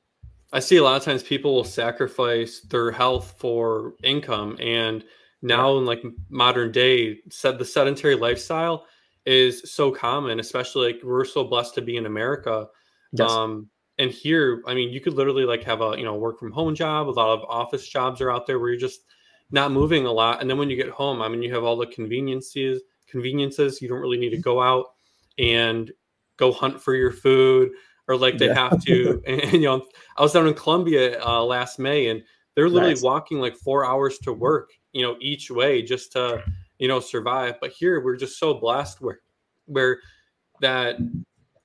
I 0.52 0.60
see 0.60 0.76
a 0.78 0.82
lot 0.82 0.96
of 0.96 1.04
times 1.04 1.22
people 1.22 1.54
will 1.54 1.64
sacrifice 1.64 2.60
their 2.60 2.90
health 2.90 3.34
for 3.38 3.94
income, 4.02 4.56
and 4.60 5.04
now 5.42 5.78
in 5.78 5.84
like 5.84 6.02
modern 6.30 6.72
day, 6.72 7.18
said 7.30 7.58
the 7.58 7.64
sedentary 7.64 8.16
lifestyle 8.16 8.86
is 9.26 9.70
so 9.70 9.90
common, 9.90 10.40
especially 10.40 10.92
like 10.92 11.02
we're 11.02 11.24
so 11.24 11.44
blessed 11.44 11.74
to 11.74 11.82
be 11.82 11.96
in 11.96 12.06
America. 12.06 12.66
Yes. 13.12 13.30
Um, 13.30 13.68
and 13.98 14.10
here, 14.10 14.62
I 14.66 14.74
mean, 14.74 14.90
you 14.90 15.00
could 15.00 15.14
literally 15.14 15.44
like 15.44 15.64
have 15.64 15.80
a 15.80 15.94
you 15.96 16.04
know 16.04 16.16
work 16.16 16.38
from 16.38 16.52
home 16.52 16.74
job. 16.74 17.08
A 17.08 17.10
lot 17.10 17.38
of 17.38 17.44
office 17.48 17.86
jobs 17.88 18.20
are 18.20 18.30
out 18.30 18.46
there 18.46 18.58
where 18.58 18.70
you're 18.70 18.80
just 18.80 19.00
not 19.50 19.72
moving 19.72 20.06
a 20.06 20.12
lot. 20.12 20.40
And 20.40 20.48
then 20.48 20.58
when 20.58 20.70
you 20.70 20.76
get 20.76 20.90
home, 20.90 21.22
I 21.22 21.28
mean, 21.28 21.42
you 21.42 21.52
have 21.54 21.64
all 21.64 21.76
the 21.76 21.86
conveniences. 21.86 22.82
Conveniences. 23.08 23.80
You 23.80 23.88
don't 23.88 24.00
really 24.00 24.18
need 24.18 24.30
to 24.30 24.38
go 24.38 24.60
out 24.60 24.86
and 25.38 25.90
go 26.36 26.52
hunt 26.52 26.80
for 26.80 26.94
your 26.94 27.12
food, 27.12 27.70
or 28.06 28.16
like 28.16 28.38
they 28.38 28.46
yeah. 28.46 28.54
have 28.70 28.84
to. 28.84 29.22
And, 29.26 29.40
and, 29.42 29.52
you 29.52 29.60
know, 29.60 29.86
I 30.16 30.22
was 30.22 30.32
down 30.32 30.46
in 30.46 30.54
Colombia 30.54 31.22
uh, 31.24 31.42
last 31.42 31.78
May, 31.78 32.08
and 32.08 32.22
they're 32.54 32.68
literally 32.68 32.94
nice. 32.94 33.02
walking 33.02 33.38
like 33.38 33.56
four 33.56 33.84
hours 33.84 34.18
to 34.20 34.32
work. 34.32 34.70
You 34.98 35.06
know, 35.06 35.16
each 35.20 35.50
way 35.50 35.82
just 35.82 36.12
to 36.12 36.42
you 36.78 36.88
know 36.88 37.00
survive. 37.00 37.54
But 37.60 37.72
here 37.72 38.02
we're 38.02 38.16
just 38.16 38.38
so 38.38 38.54
blessed 38.54 39.00
where 39.00 39.20
where 39.66 40.00
that 40.60 40.96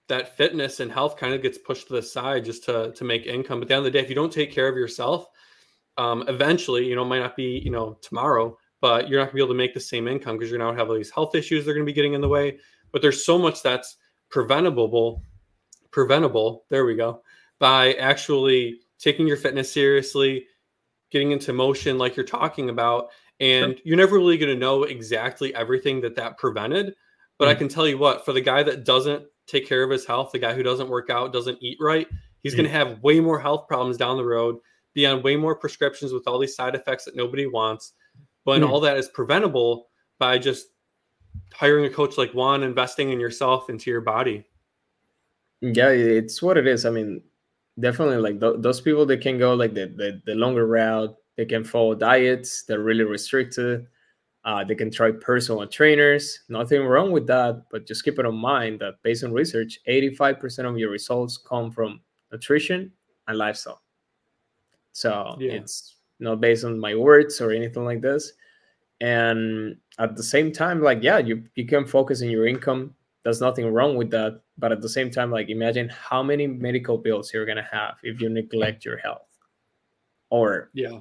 that 0.07 0.37
fitness 0.37 0.79
and 0.79 0.91
health 0.91 1.17
kind 1.17 1.33
of 1.33 1.41
gets 1.41 1.57
pushed 1.57 1.87
to 1.87 1.93
the 1.93 2.01
side 2.01 2.45
just 2.45 2.63
to 2.65 2.91
to 2.93 3.03
make 3.03 3.25
income. 3.25 3.59
But 3.59 3.65
at 3.65 3.67
the 3.69 3.75
end 3.75 3.85
of 3.87 3.91
the 3.91 3.97
day 3.97 4.03
if 4.03 4.09
you 4.09 4.15
don't 4.15 4.31
take 4.31 4.51
care 4.51 4.67
of 4.67 4.75
yourself 4.75 5.27
um, 5.97 6.23
eventually 6.27 6.87
you 6.87 6.95
know 6.95 7.05
might 7.05 7.19
not 7.19 7.35
be 7.35 7.61
you 7.63 7.71
know 7.71 7.97
tomorrow 8.01 8.57
but 8.81 9.07
you're 9.07 9.19
not 9.19 9.27
gonna 9.27 9.35
be 9.35 9.39
able 9.39 9.53
to 9.53 9.57
make 9.57 9.73
the 9.73 9.79
same 9.79 10.07
income 10.07 10.37
because 10.37 10.49
you're 10.49 10.59
now 10.59 10.73
have 10.73 10.89
all 10.89 10.95
these 10.95 11.09
health 11.09 11.35
issues 11.35 11.63
they're 11.63 11.73
to 11.73 11.83
be 11.83 11.93
getting 11.93 12.13
in 12.13 12.21
the 12.21 12.27
way. 12.27 12.57
But 12.91 13.01
there's 13.01 13.25
so 13.25 13.37
much 13.37 13.63
that's 13.63 13.97
preventable 14.29 15.21
preventable 15.91 16.65
there 16.69 16.85
we 16.85 16.95
go 16.95 17.21
by 17.59 17.93
actually 17.93 18.79
taking 18.97 19.27
your 19.27 19.37
fitness 19.37 19.71
seriously 19.71 20.47
getting 21.11 21.31
into 21.31 21.53
motion 21.53 21.99
like 21.99 22.15
you're 22.15 22.25
talking 22.25 22.69
about 22.69 23.09
and 23.43 23.73
sure. 23.73 23.81
you're 23.83 23.97
never 23.97 24.17
really 24.17 24.37
going 24.37 24.53
to 24.53 24.59
know 24.59 24.83
exactly 24.83 25.53
everything 25.53 25.99
that 26.01 26.15
that 26.15 26.37
prevented 26.37 26.95
but 27.37 27.45
mm-hmm. 27.45 27.51
i 27.51 27.55
mm. 27.55 27.57
can 27.57 27.67
tell 27.67 27.87
you 27.87 27.97
what 27.97 28.25
for 28.25 28.33
the 28.33 28.41
guy 28.41 28.63
that 28.63 28.85
doesn't 28.85 29.23
take 29.45 29.67
care 29.67 29.83
of 29.83 29.89
his 29.89 30.05
health 30.05 30.31
the 30.31 30.39
guy 30.39 30.53
who 30.53 30.63
doesn't 30.63 30.89
work 30.89 31.09
out 31.09 31.33
doesn't 31.33 31.57
eat 31.61 31.77
right 31.79 32.07
he's 32.41 32.53
mm-hmm. 32.53 32.63
going 32.63 32.71
to 32.71 32.77
have 32.77 33.03
way 33.03 33.19
more 33.19 33.39
health 33.39 33.67
problems 33.67 33.97
down 33.97 34.17
the 34.17 34.25
road 34.25 34.57
be 34.93 35.05
on 35.05 35.21
way 35.23 35.35
more 35.35 35.55
prescriptions 35.55 36.13
with 36.13 36.27
all 36.27 36.39
these 36.39 36.55
side 36.55 36.75
effects 36.75 37.05
that 37.05 37.15
nobody 37.15 37.45
wants 37.45 37.93
but 38.45 38.61
mm-hmm. 38.61 38.71
all 38.71 38.79
that 38.79 38.97
is 38.97 39.09
preventable 39.09 39.89
by 40.19 40.37
just 40.37 40.67
hiring 41.53 41.85
a 41.85 41.89
coach 41.89 42.17
like 42.17 42.31
juan 42.31 42.63
investing 42.63 43.11
in 43.11 43.19
yourself 43.19 43.69
into 43.69 43.91
your 43.91 44.01
body 44.01 44.45
yeah 45.61 45.89
it's 45.89 46.41
what 46.41 46.57
it 46.57 46.67
is 46.67 46.85
i 46.85 46.89
mean 46.89 47.21
definitely 47.79 48.17
like 48.17 48.39
th- 48.39 48.55
those 48.59 48.79
people 48.79 49.05
that 49.05 49.19
can 49.19 49.37
go 49.37 49.53
like 49.53 49.73
the, 49.73 49.87
the 49.87 50.21
the 50.25 50.35
longer 50.35 50.67
route 50.67 51.15
they 51.35 51.45
can 51.45 51.63
follow 51.63 51.95
diets 51.95 52.63
that 52.63 52.77
are 52.77 52.83
really 52.83 53.03
restricted. 53.03 53.87
Uh, 54.45 54.63
they 54.63 54.75
can 54.75 54.91
try 54.91 55.11
personal 55.11 55.65
trainers. 55.67 56.41
Nothing 56.49 56.83
wrong 56.83 57.11
with 57.11 57.25
that, 57.27 57.63
but 57.71 57.87
just 57.87 58.03
keep 58.03 58.19
it 58.19 58.25
in 58.25 58.35
mind 58.35 58.79
that 58.81 58.95
based 59.01 59.23
on 59.23 59.31
research, 59.31 59.79
85% 59.87 60.69
of 60.69 60.77
your 60.77 60.91
results 60.91 61.37
come 61.37 61.71
from 61.71 62.01
nutrition 62.31 62.91
and 63.27 63.37
lifestyle. 63.37 63.81
So 64.91 65.37
yeah. 65.39 65.53
it's 65.53 65.95
not 66.19 66.41
based 66.41 66.65
on 66.65 66.79
my 66.79 66.93
words 66.93 67.39
or 67.39 67.51
anything 67.51 67.85
like 67.85 68.01
this. 68.01 68.33
And 68.99 69.77
at 69.97 70.15
the 70.15 70.23
same 70.23 70.51
time, 70.51 70.81
like, 70.81 71.01
yeah, 71.01 71.17
you, 71.17 71.43
you 71.55 71.65
can 71.65 71.85
focus 71.85 72.21
on 72.21 72.29
your 72.29 72.45
income. 72.45 72.93
There's 73.23 73.41
nothing 73.41 73.67
wrong 73.71 73.95
with 73.95 74.11
that. 74.11 74.41
But 74.57 74.71
at 74.71 74.81
the 74.81 74.89
same 74.89 75.09
time, 75.09 75.31
like, 75.31 75.49
imagine 75.49 75.89
how 75.89 76.21
many 76.21 76.47
medical 76.47 76.97
bills 76.97 77.33
you're 77.33 77.45
going 77.45 77.57
to 77.57 77.67
have 77.71 77.95
if 78.03 78.21
you 78.21 78.29
neglect 78.29 78.85
your 78.85 78.97
health. 78.97 79.25
Or 80.29 80.69
yeah 80.73 80.99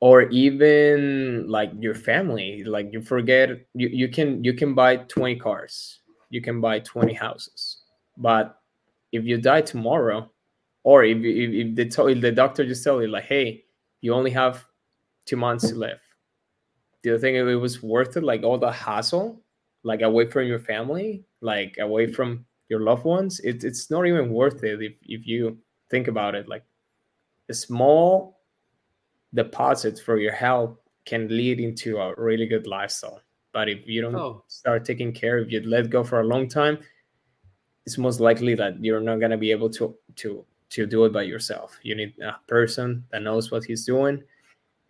or 0.00 0.22
even 0.30 1.46
like 1.48 1.70
your 1.78 1.94
family 1.94 2.64
like 2.64 2.90
you 2.92 3.02
forget 3.02 3.50
you, 3.74 3.88
you 3.88 4.08
can 4.08 4.42
you 4.42 4.54
can 4.54 4.74
buy 4.74 4.96
20 4.96 5.36
cars 5.36 6.00
you 6.30 6.40
can 6.40 6.60
buy 6.60 6.78
20 6.80 7.12
houses 7.12 7.82
but 8.16 8.60
if 9.12 9.24
you 9.24 9.38
die 9.38 9.60
tomorrow 9.60 10.30
or 10.82 11.04
if, 11.04 11.18
if, 11.18 11.50
if, 11.68 11.74
the, 11.74 12.06
if 12.08 12.20
the 12.20 12.32
doctor 12.32 12.64
just 12.64 12.82
tell 12.82 13.00
you 13.02 13.08
like 13.08 13.24
hey 13.24 13.62
you 14.00 14.14
only 14.14 14.30
have 14.30 14.64
two 15.26 15.36
months 15.36 15.68
to 15.68 15.74
live. 15.74 16.00
Do 17.02 17.10
you 17.10 17.18
think 17.18 17.36
it 17.36 17.56
was 17.56 17.82
worth 17.82 18.16
it 18.16 18.24
like 18.24 18.42
all 18.42 18.58
the 18.58 18.72
hassle 18.72 19.40
like 19.82 20.02
away 20.02 20.26
from 20.26 20.46
your 20.46 20.58
family 20.58 21.24
like 21.40 21.76
away 21.78 22.12
from 22.12 22.44
your 22.68 22.80
loved 22.80 23.04
ones? 23.04 23.40
It, 23.40 23.64
it's 23.64 23.90
not 23.90 24.06
even 24.06 24.32
worth 24.32 24.62
it 24.64 24.82
if, 24.82 24.92
if 25.02 25.26
you 25.26 25.58
think 25.90 26.08
about 26.08 26.34
it 26.34 26.48
like 26.48 26.64
a 27.48 27.54
small 27.54 28.39
deposits 29.34 30.00
for 30.00 30.18
your 30.18 30.32
health 30.32 30.76
can 31.04 31.28
lead 31.28 31.60
into 31.60 31.98
a 31.98 32.14
really 32.16 32.46
good 32.46 32.66
lifestyle. 32.66 33.20
But 33.52 33.68
if 33.68 33.86
you 33.86 34.02
don't 34.02 34.14
oh. 34.14 34.44
start 34.48 34.84
taking 34.84 35.12
care, 35.12 35.38
if 35.38 35.50
you 35.50 35.60
let 35.62 35.90
go 35.90 36.04
for 36.04 36.20
a 36.20 36.24
long 36.24 36.48
time, 36.48 36.78
it's 37.86 37.98
most 37.98 38.20
likely 38.20 38.54
that 38.54 38.82
you're 38.84 39.00
not 39.00 39.20
gonna 39.20 39.38
be 39.38 39.50
able 39.50 39.70
to 39.70 39.96
to 40.16 40.44
to 40.70 40.86
do 40.86 41.04
it 41.04 41.12
by 41.12 41.22
yourself. 41.22 41.78
You 41.82 41.96
need 41.96 42.14
a 42.20 42.36
person 42.46 43.04
that 43.10 43.22
knows 43.22 43.50
what 43.50 43.64
he's 43.64 43.84
doing 43.84 44.22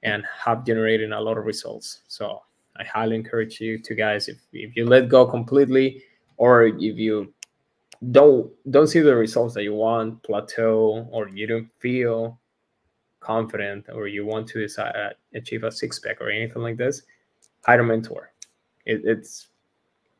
and 0.03 0.24
have 0.44 0.66
generated 0.66 1.11
a 1.12 1.20
lot 1.20 1.38
of 1.38 1.46
results. 1.46 2.03
So 2.07 2.42
I 2.76 2.85
highly 2.85 3.16
encourage 3.16 3.61
you 3.61 3.79
to 3.79 3.94
guys 3.94 4.29
if, 4.29 4.38
if 4.53 4.76
you 4.76 4.87
let 4.87 5.09
go 5.09 5.26
completely 5.26 6.03
or 6.37 6.64
if 6.64 6.81
you 6.81 7.33
don't 8.12 8.50
don't 8.70 8.87
see 8.87 9.00
the 9.00 9.14
results 9.14 9.55
that 9.55 9.62
you 9.62 9.74
want, 9.74 10.22
plateau, 10.22 11.07
or 11.11 11.29
you 11.29 11.46
don't 11.46 11.68
feel 11.81 12.39
confident 13.20 13.87
or 13.92 14.09
you 14.09 14.26
want 14.26 14.46
to 14.48 14.61
decide, 14.61 14.94
uh, 14.96 15.11
achieve 15.35 15.64
a 15.64 15.70
six 15.70 15.98
pack 15.98 16.20
or 16.20 16.30
anything 16.30 16.62
like 16.62 16.76
this, 16.76 17.02
hire 17.64 17.80
a 17.80 17.85
mentor. 17.85 18.33
It, 18.87 19.02
it's 19.04 19.48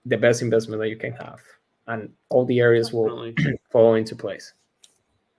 the 0.07 0.17
best 0.17 0.43
investment 0.43 0.81
that 0.81 0.89
you 0.89 0.97
can 0.97 1.13
have, 1.13 1.41
and 1.87 2.11
all 2.29 2.45
the 2.45 2.61
areas 2.61 2.93
will 2.93 3.33
fall 3.71 3.95
into 3.95 4.15
place. 4.15 4.53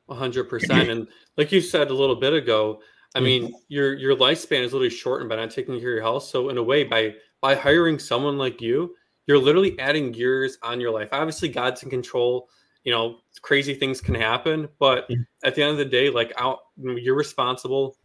100%. 0.10 0.92
and 0.92 1.08
like 1.38 1.52
you 1.52 1.62
said 1.62 1.90
a 1.90 1.94
little 1.94 2.16
bit 2.16 2.34
ago, 2.34 2.82
I 3.16 3.20
mm-hmm. 3.20 3.26
mean, 3.26 3.54
your 3.68 3.94
your 3.94 4.16
lifespan 4.16 4.64
is 4.64 4.74
literally 4.74 4.90
shortened 4.90 5.30
by 5.30 5.36
not 5.36 5.52
taking 5.52 5.74
care 5.76 5.78
of 5.78 5.84
your 5.84 6.02
health. 6.02 6.24
So 6.24 6.50
in 6.50 6.58
a 6.58 6.64
way, 6.64 6.84
by 6.84 7.16
by 7.42 7.56
hiring 7.56 8.00
someone 8.00 8.38
like 8.38 8.62
you, 8.62 8.96
you're 9.28 9.38
literally 9.38 9.78
adding 9.80 10.14
years 10.14 10.58
on 10.62 10.80
your 10.80 10.92
life. 10.92 11.10
Obviously, 11.12 11.50
God's 11.50 11.84
in 11.84 11.90
control. 11.90 12.50
You 12.84 12.92
know, 12.92 13.18
crazy 13.42 13.76
things 13.76 14.02
can 14.02 14.16
happen, 14.16 14.68
but 14.80 15.08
mm-hmm. 15.08 15.22
at 15.44 15.54
the 15.54 15.62
end 15.62 15.72
of 15.72 15.78
the 15.78 15.86
day, 15.86 16.10
like 16.10 16.34
out, 16.38 16.60
you're 16.84 17.16
responsible 17.16 17.98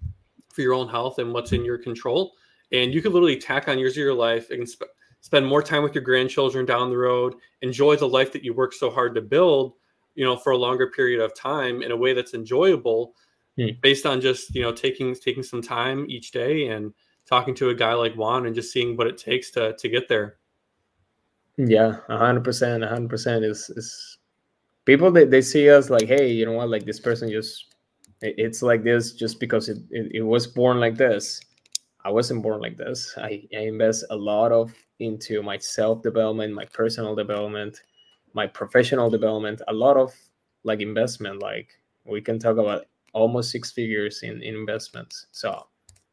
for 0.52 0.62
your 0.62 0.74
own 0.74 0.88
health 0.88 1.18
and 1.18 1.32
what's 1.32 1.52
in 1.52 1.64
your 1.64 1.78
control. 1.78 2.32
And 2.72 2.92
you 2.92 3.02
could 3.02 3.12
literally 3.12 3.38
tack 3.38 3.68
on 3.68 3.78
years 3.78 3.92
of 3.92 3.98
your 3.98 4.14
life 4.14 4.50
and 4.50 4.68
sp- 4.68 4.90
spend 5.20 5.46
more 5.46 5.62
time 5.62 5.82
with 5.82 5.94
your 5.94 6.04
grandchildren 6.04 6.64
down 6.66 6.90
the 6.90 6.96
road, 6.96 7.34
enjoy 7.62 7.96
the 7.96 8.08
life 8.08 8.32
that 8.32 8.44
you 8.44 8.54
work 8.54 8.72
so 8.72 8.90
hard 8.90 9.14
to 9.14 9.20
build, 9.20 9.74
you 10.14 10.24
know, 10.24 10.36
for 10.36 10.52
a 10.52 10.56
longer 10.56 10.90
period 10.90 11.20
of 11.20 11.34
time 11.34 11.82
in 11.82 11.90
a 11.90 11.96
way 11.96 12.12
that's 12.12 12.34
enjoyable 12.34 13.14
hmm. 13.56 13.68
based 13.82 14.06
on 14.06 14.20
just 14.20 14.54
you 14.54 14.62
know 14.62 14.72
taking 14.72 15.14
taking 15.14 15.42
some 15.42 15.62
time 15.62 16.06
each 16.08 16.32
day 16.32 16.68
and 16.68 16.92
talking 17.28 17.54
to 17.56 17.70
a 17.70 17.74
guy 17.74 17.92
like 17.92 18.14
Juan 18.14 18.46
and 18.46 18.54
just 18.54 18.72
seeing 18.72 18.96
what 18.96 19.06
it 19.06 19.18
takes 19.18 19.50
to 19.52 19.74
to 19.76 19.88
get 19.88 20.08
there. 20.08 20.36
Yeah, 21.56 21.98
hundred 22.08 22.44
percent, 22.44 22.84
hundred 22.84 23.10
percent 23.10 23.44
is 23.44 23.70
is 23.70 24.18
people 24.84 25.10
they, 25.10 25.24
they 25.24 25.42
see 25.42 25.70
us 25.70 25.90
like, 25.90 26.06
hey, 26.06 26.30
you 26.30 26.46
know 26.46 26.52
what, 26.52 26.70
like 26.70 26.84
this 26.84 27.00
person 27.00 27.30
just 27.30 27.75
it's 28.22 28.62
like 28.62 28.83
this 28.83 29.12
just 29.12 29.40
because 29.40 29.68
it, 29.68 29.79
it, 29.90 30.11
it 30.14 30.22
was 30.22 30.46
born 30.46 30.81
like 30.81 30.96
this. 30.96 31.40
I 32.05 32.11
wasn't 32.11 32.42
born 32.42 32.61
like 32.61 32.76
this. 32.76 33.14
I, 33.16 33.42
I 33.55 33.62
invest 33.62 34.05
a 34.11 34.16
lot 34.16 34.52
of 34.52 34.72
into 35.00 35.42
my 35.42 35.59
self 35.59 36.02
development, 36.02 36.55
my 36.55 36.64
personal 36.66 37.14
development, 37.14 37.83
my 38.33 38.46
professional 38.46 39.11
development, 39.11 39.61
a 39.68 39.72
lot 39.72 39.96
of 39.96 40.14
like 40.64 40.81
investment. 40.81 41.42
Like 41.42 41.68
we 42.05 42.20
can 42.20 42.38
talk 42.38 42.57
about 42.59 42.87
almost 43.12 43.50
six 43.50 43.72
figures 43.72 44.22
in, 44.22 44.42
in 44.42 44.55
investments. 44.55 45.26
So 45.33 45.66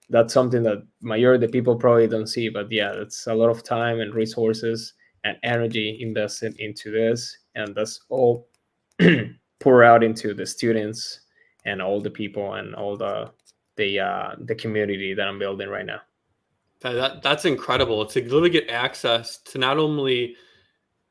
that's 0.09 0.33
something 0.33 0.63
that 0.63 0.85
majority 1.01 1.45
of 1.45 1.51
the 1.51 1.55
people 1.55 1.75
probably 1.75 2.07
don't 2.07 2.27
see. 2.27 2.49
But 2.49 2.71
yeah, 2.71 2.91
it's 2.93 3.27
a 3.27 3.33
lot 3.33 3.49
of 3.49 3.63
time 3.63 3.99
and 3.99 4.13
resources 4.13 4.93
and 5.23 5.37
energy 5.43 5.99
invested 6.01 6.55
into 6.59 6.91
this, 6.91 7.37
and 7.55 7.73
that's 7.73 8.01
all 8.09 8.49
pour 9.59 9.83
out 9.83 10.03
into 10.03 10.33
the 10.33 10.45
students 10.45 11.21
and 11.65 11.81
all 11.81 12.01
the 12.01 12.09
people 12.09 12.53
and 12.53 12.75
all 12.75 12.97
the 12.97 13.31
the 13.75 13.99
uh, 13.99 14.35
the 14.39 14.55
community 14.55 15.13
that 15.13 15.27
I'm 15.27 15.39
building 15.39 15.69
right 15.69 15.85
now. 15.85 16.01
That, 16.81 17.21
that's 17.21 17.45
incredible 17.45 18.05
to 18.05 18.21
literally 18.21 18.49
get 18.49 18.69
access 18.69 19.37
to 19.37 19.57
not 19.57 19.77
only 19.77 20.35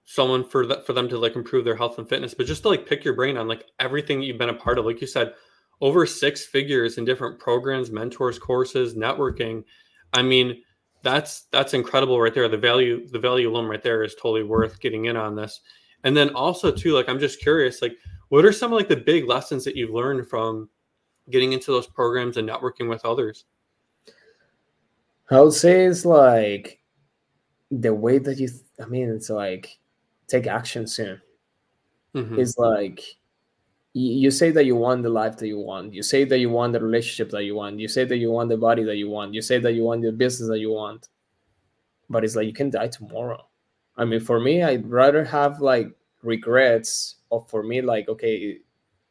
someone 0.04 0.44
for 0.44 0.66
that 0.66 0.86
for 0.86 0.92
them 0.92 1.08
to 1.08 1.18
like 1.18 1.36
improve 1.36 1.64
their 1.64 1.76
health 1.76 1.98
and 1.98 2.08
fitness, 2.08 2.34
but 2.34 2.46
just 2.46 2.62
to 2.62 2.68
like 2.68 2.86
pick 2.86 3.04
your 3.04 3.14
brain 3.14 3.36
on 3.36 3.48
like 3.48 3.64
everything 3.80 4.22
you've 4.22 4.38
been 4.38 4.50
a 4.50 4.54
part 4.54 4.78
of. 4.78 4.84
Like 4.84 5.00
you 5.00 5.06
said, 5.06 5.32
over 5.80 6.06
six 6.06 6.44
figures 6.44 6.98
in 6.98 7.04
different 7.04 7.38
programs, 7.38 7.90
mentors, 7.90 8.38
courses, 8.38 8.94
networking. 8.94 9.64
I 10.12 10.22
mean, 10.22 10.62
that's 11.02 11.46
that's 11.50 11.74
incredible 11.74 12.20
right 12.20 12.34
there. 12.34 12.48
The 12.48 12.58
value, 12.58 13.08
the 13.08 13.18
value 13.18 13.50
alone 13.50 13.66
right 13.66 13.82
there 13.82 14.02
is 14.02 14.14
totally 14.14 14.44
worth 14.44 14.80
getting 14.80 15.06
in 15.06 15.16
on 15.16 15.34
this. 15.34 15.60
And 16.04 16.16
then 16.16 16.34
also 16.34 16.70
too, 16.70 16.92
like 16.92 17.08
I'm 17.08 17.18
just 17.18 17.40
curious, 17.40 17.82
like 17.82 17.96
what 18.32 18.46
are 18.46 18.52
some 18.52 18.72
of 18.72 18.78
like 18.78 18.88
the 18.88 18.96
big 18.96 19.28
lessons 19.28 19.62
that 19.62 19.76
you've 19.76 19.90
learned 19.90 20.26
from 20.26 20.70
getting 21.28 21.52
into 21.52 21.70
those 21.70 21.86
programs 21.86 22.38
and 22.38 22.48
networking 22.48 22.88
with 22.88 23.04
others? 23.04 23.44
I 25.30 25.38
would 25.42 25.52
say 25.52 25.84
it's 25.84 26.06
like 26.06 26.80
the 27.70 27.92
way 27.92 28.16
that 28.16 28.38
you. 28.38 28.48
I 28.82 28.86
mean, 28.86 29.10
it's 29.10 29.28
like 29.28 29.78
take 30.28 30.46
action 30.46 30.86
soon. 30.86 31.20
Mm-hmm. 32.14 32.38
It's 32.38 32.56
like 32.56 33.02
you 33.92 34.30
say 34.30 34.50
that 34.50 34.64
you 34.64 34.76
want 34.76 35.02
the 35.02 35.10
life 35.10 35.36
that 35.36 35.48
you 35.48 35.58
want 35.58 35.92
you 35.92 36.02
say 36.02 36.24
that 36.24 36.38
you 36.38 36.48
want 36.48 36.72
the 36.72 36.80
relationship 36.80 37.28
that 37.28 37.44
you 37.44 37.54
want 37.54 37.78
you 37.78 37.86
say 37.86 38.06
that 38.06 38.16
you 38.16 38.30
want 38.30 38.48
the 38.48 38.56
body 38.56 38.82
that 38.82 38.96
you 38.96 39.10
want 39.10 39.34
you 39.34 39.42
say 39.42 39.58
that 39.58 39.74
you 39.74 39.82
want 39.82 40.00
the 40.00 40.10
business 40.10 40.48
that 40.48 40.58
you 40.58 40.70
want 40.70 41.10
but 42.08 42.24
it's 42.24 42.34
like 42.34 42.46
you 42.46 42.54
can 42.54 42.70
die 42.70 42.88
tomorrow 42.88 43.46
i 43.98 44.04
mean 44.06 44.18
for 44.18 44.40
me 44.40 44.62
i'd 44.62 44.88
rather 44.88 45.22
have 45.22 45.60
like 45.60 45.94
regrets 46.22 47.16
of 47.30 47.48
for 47.48 47.62
me 47.62 47.80
like 47.80 48.08
okay 48.08 48.58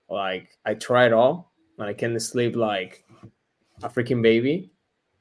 like 0.10 0.58
i 0.66 0.74
tried 0.74 1.14
all 1.14 1.54
and 1.78 1.88
i 1.88 1.94
can 1.94 2.20
sleep 2.20 2.56
like 2.56 3.04
a 3.84 3.90
freaking 3.90 4.22
baby 4.22 4.72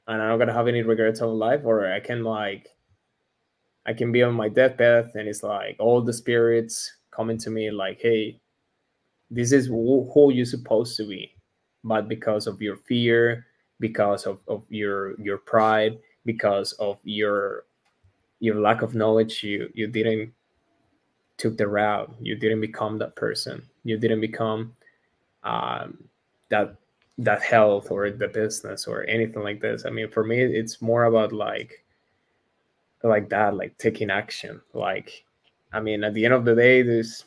and 0.07 0.21
i'm 0.21 0.29
not 0.29 0.37
gonna 0.37 0.53
have 0.53 0.67
any 0.67 0.81
regrets 0.81 1.21
of 1.21 1.31
life 1.31 1.61
or 1.63 1.91
i 1.91 1.99
can 1.99 2.23
like 2.23 2.69
i 3.85 3.93
can 3.93 4.11
be 4.11 4.23
on 4.23 4.33
my 4.33 4.47
deathbed 4.47 5.11
and 5.15 5.27
it's 5.27 5.43
like 5.43 5.75
all 5.79 6.01
the 6.01 6.13
spirits 6.13 6.91
coming 7.11 7.37
to 7.37 7.49
me 7.49 7.71
like 7.71 7.99
hey 8.01 8.39
this 9.29 9.51
is 9.51 9.67
who 9.67 10.31
you're 10.33 10.45
supposed 10.45 10.95
to 10.95 11.07
be 11.07 11.33
but 11.83 12.07
because 12.07 12.47
of 12.47 12.61
your 12.61 12.77
fear 12.77 13.45
because 13.79 14.25
of, 14.25 14.39
of 14.47 14.63
your 14.69 15.19
your 15.19 15.37
pride 15.39 15.97
because 16.25 16.73
of 16.73 16.99
your 17.03 17.65
your 18.39 18.59
lack 18.59 18.81
of 18.81 18.95
knowledge 18.95 19.43
you 19.43 19.69
you 19.73 19.87
didn't 19.87 20.31
took 21.41 21.57
the 21.57 21.67
route. 21.67 22.13
You 22.21 22.35
didn't 22.35 22.61
become 22.61 22.99
that 22.99 23.15
person. 23.15 23.63
You 23.83 23.97
didn't 23.97 24.21
become 24.21 24.75
um, 25.43 25.97
that 26.49 26.75
that 27.17 27.41
health 27.41 27.89
or 27.89 28.09
the 28.11 28.27
business 28.27 28.87
or 28.87 29.05
anything 29.07 29.41
like 29.41 29.59
this. 29.59 29.85
I 29.85 29.89
mean 29.89 30.09
for 30.09 30.23
me 30.23 30.41
it's 30.41 30.81
more 30.81 31.05
about 31.05 31.33
like 31.33 31.83
like 33.03 33.29
that 33.29 33.55
like 33.55 33.77
taking 33.77 34.11
action. 34.11 34.61
Like 34.73 35.25
i 35.73 35.79
mean 35.79 36.03
at 36.03 36.13
the 36.13 36.25
end 36.25 36.33
of 36.33 36.45
the 36.45 36.55
day 36.55 36.81
there's 36.81 37.25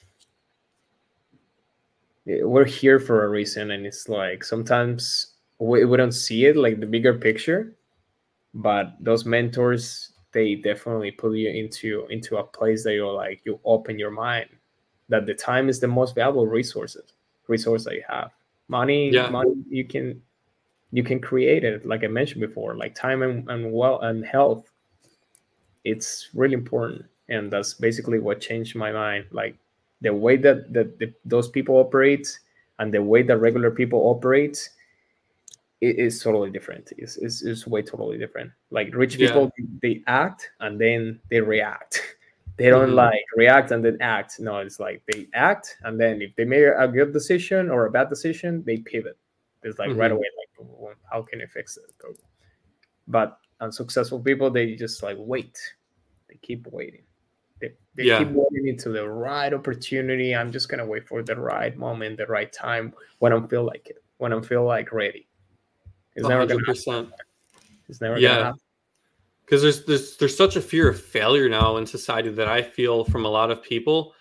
we're 2.26 2.64
here 2.64 2.98
for 2.98 3.24
a 3.24 3.28
reason 3.28 3.70
and 3.70 3.86
it's 3.86 4.08
like 4.08 4.44
sometimes 4.44 5.34
we, 5.58 5.84
we 5.84 5.96
don't 5.96 6.12
see 6.12 6.46
it 6.46 6.56
like 6.56 6.80
the 6.80 6.86
bigger 6.86 7.14
picture 7.14 7.74
but 8.54 8.94
those 9.00 9.24
mentors 9.24 10.13
they 10.34 10.56
definitely 10.56 11.10
put 11.10 11.34
you 11.34 11.48
into 11.48 12.06
into 12.10 12.36
a 12.36 12.44
place 12.44 12.84
that 12.84 12.92
you're 12.92 13.12
like 13.12 13.40
you 13.44 13.58
open 13.64 13.98
your 13.98 14.10
mind 14.10 14.50
that 15.08 15.24
the 15.24 15.34
time 15.34 15.68
is 15.68 15.80
the 15.80 15.88
most 15.88 16.14
valuable 16.14 16.46
resources 16.46 17.14
resource 17.46 17.84
that 17.84 17.94
you 17.94 18.02
have. 18.08 18.30
Money 18.68 19.10
yeah. 19.10 19.30
money 19.30 19.54
you 19.68 19.84
can 19.84 20.20
you 20.90 21.02
can 21.02 21.20
create 21.20 21.64
it 21.64 21.84
like 21.84 22.04
i 22.04 22.06
mentioned 22.06 22.40
before 22.40 22.76
like 22.76 22.94
time 22.94 23.22
and, 23.22 23.48
and 23.48 23.72
well 23.72 24.00
and 24.00 24.24
health. 24.24 24.70
It's 25.84 26.30
really 26.34 26.54
important 26.54 27.04
and 27.28 27.50
that's 27.50 27.74
basically 27.74 28.18
what 28.18 28.40
changed 28.40 28.74
my 28.74 28.92
mind. 28.92 29.26
Like 29.30 29.56
the 30.00 30.12
way 30.12 30.36
that, 30.38 30.72
that 30.72 30.98
the, 30.98 31.12
those 31.24 31.48
people 31.48 31.76
operate 31.76 32.38
and 32.78 32.92
the 32.92 33.02
way 33.02 33.22
that 33.22 33.38
regular 33.38 33.70
people 33.70 34.00
operate 34.00 34.68
it 35.84 35.98
is 35.98 36.22
totally 36.22 36.50
different. 36.50 36.92
It's, 36.96 37.16
it's, 37.18 37.42
it's 37.42 37.66
way 37.66 37.82
totally 37.82 38.16
different. 38.16 38.50
Like 38.70 38.94
rich 38.94 39.18
people, 39.18 39.50
yeah. 39.58 39.64
they 39.82 40.02
act 40.06 40.50
and 40.60 40.80
then 40.80 41.20
they 41.30 41.40
react. 41.40 42.00
They 42.56 42.70
don't 42.70 42.90
mm-hmm. 42.90 42.94
like 42.94 43.24
react 43.34 43.72
and 43.72 43.84
then 43.84 43.98
act. 44.00 44.38
No, 44.38 44.58
it's 44.58 44.78
like 44.78 45.02
they 45.10 45.26
act 45.34 45.76
and 45.82 45.98
then 45.98 46.22
if 46.22 46.36
they 46.36 46.44
make 46.44 46.62
a 46.62 46.86
good 46.86 47.12
decision 47.12 47.68
or 47.68 47.86
a 47.86 47.90
bad 47.90 48.08
decision, 48.08 48.62
they 48.64 48.76
pivot. 48.76 49.18
It's 49.64 49.76
like 49.76 49.88
mm-hmm. 49.88 49.98
right 49.98 50.12
away, 50.12 50.28
like 50.38 50.96
how 51.10 51.22
can 51.22 51.42
I 51.42 51.46
fix 51.46 51.76
it? 51.76 51.90
But 53.08 53.38
unsuccessful 53.60 54.20
people, 54.20 54.52
they 54.52 54.76
just 54.76 55.02
like 55.02 55.16
wait. 55.18 55.58
They 56.28 56.36
keep 56.42 56.68
waiting. 56.70 57.02
They, 57.60 57.72
they 57.96 58.04
yeah. 58.04 58.20
keep 58.20 58.28
waiting 58.28 58.68
into 58.68 58.90
the 58.90 59.08
right 59.08 59.52
opportunity. 59.52 60.36
I'm 60.36 60.52
just 60.52 60.68
gonna 60.68 60.86
wait 60.86 61.08
for 61.08 61.24
the 61.24 61.34
right 61.34 61.76
moment, 61.76 62.18
the 62.18 62.26
right 62.26 62.52
time 62.52 62.94
when 63.18 63.32
I 63.32 63.44
feel 63.48 63.64
like 63.64 63.88
it, 63.88 64.04
when 64.18 64.32
I 64.32 64.40
feel 64.42 64.64
like 64.64 64.92
ready. 64.92 65.26
100%. 66.22 66.28
never 66.28 66.46
gonna 66.46 66.64
happen. 66.66 67.12
It's 67.88 68.00
never 68.00 68.18
yeah. 68.18 68.52
Because 69.44 69.62
there's 69.62 69.84
there's 69.84 70.16
there's 70.16 70.36
such 70.36 70.56
a 70.56 70.60
fear 70.60 70.88
of 70.88 71.00
failure 71.00 71.48
now 71.48 71.76
in 71.76 71.86
society 71.86 72.30
that 72.30 72.48
I 72.48 72.62
feel 72.62 73.04
from 73.04 73.24
a 73.24 73.28
lot 73.28 73.50
of 73.50 73.62
people, 73.62 74.14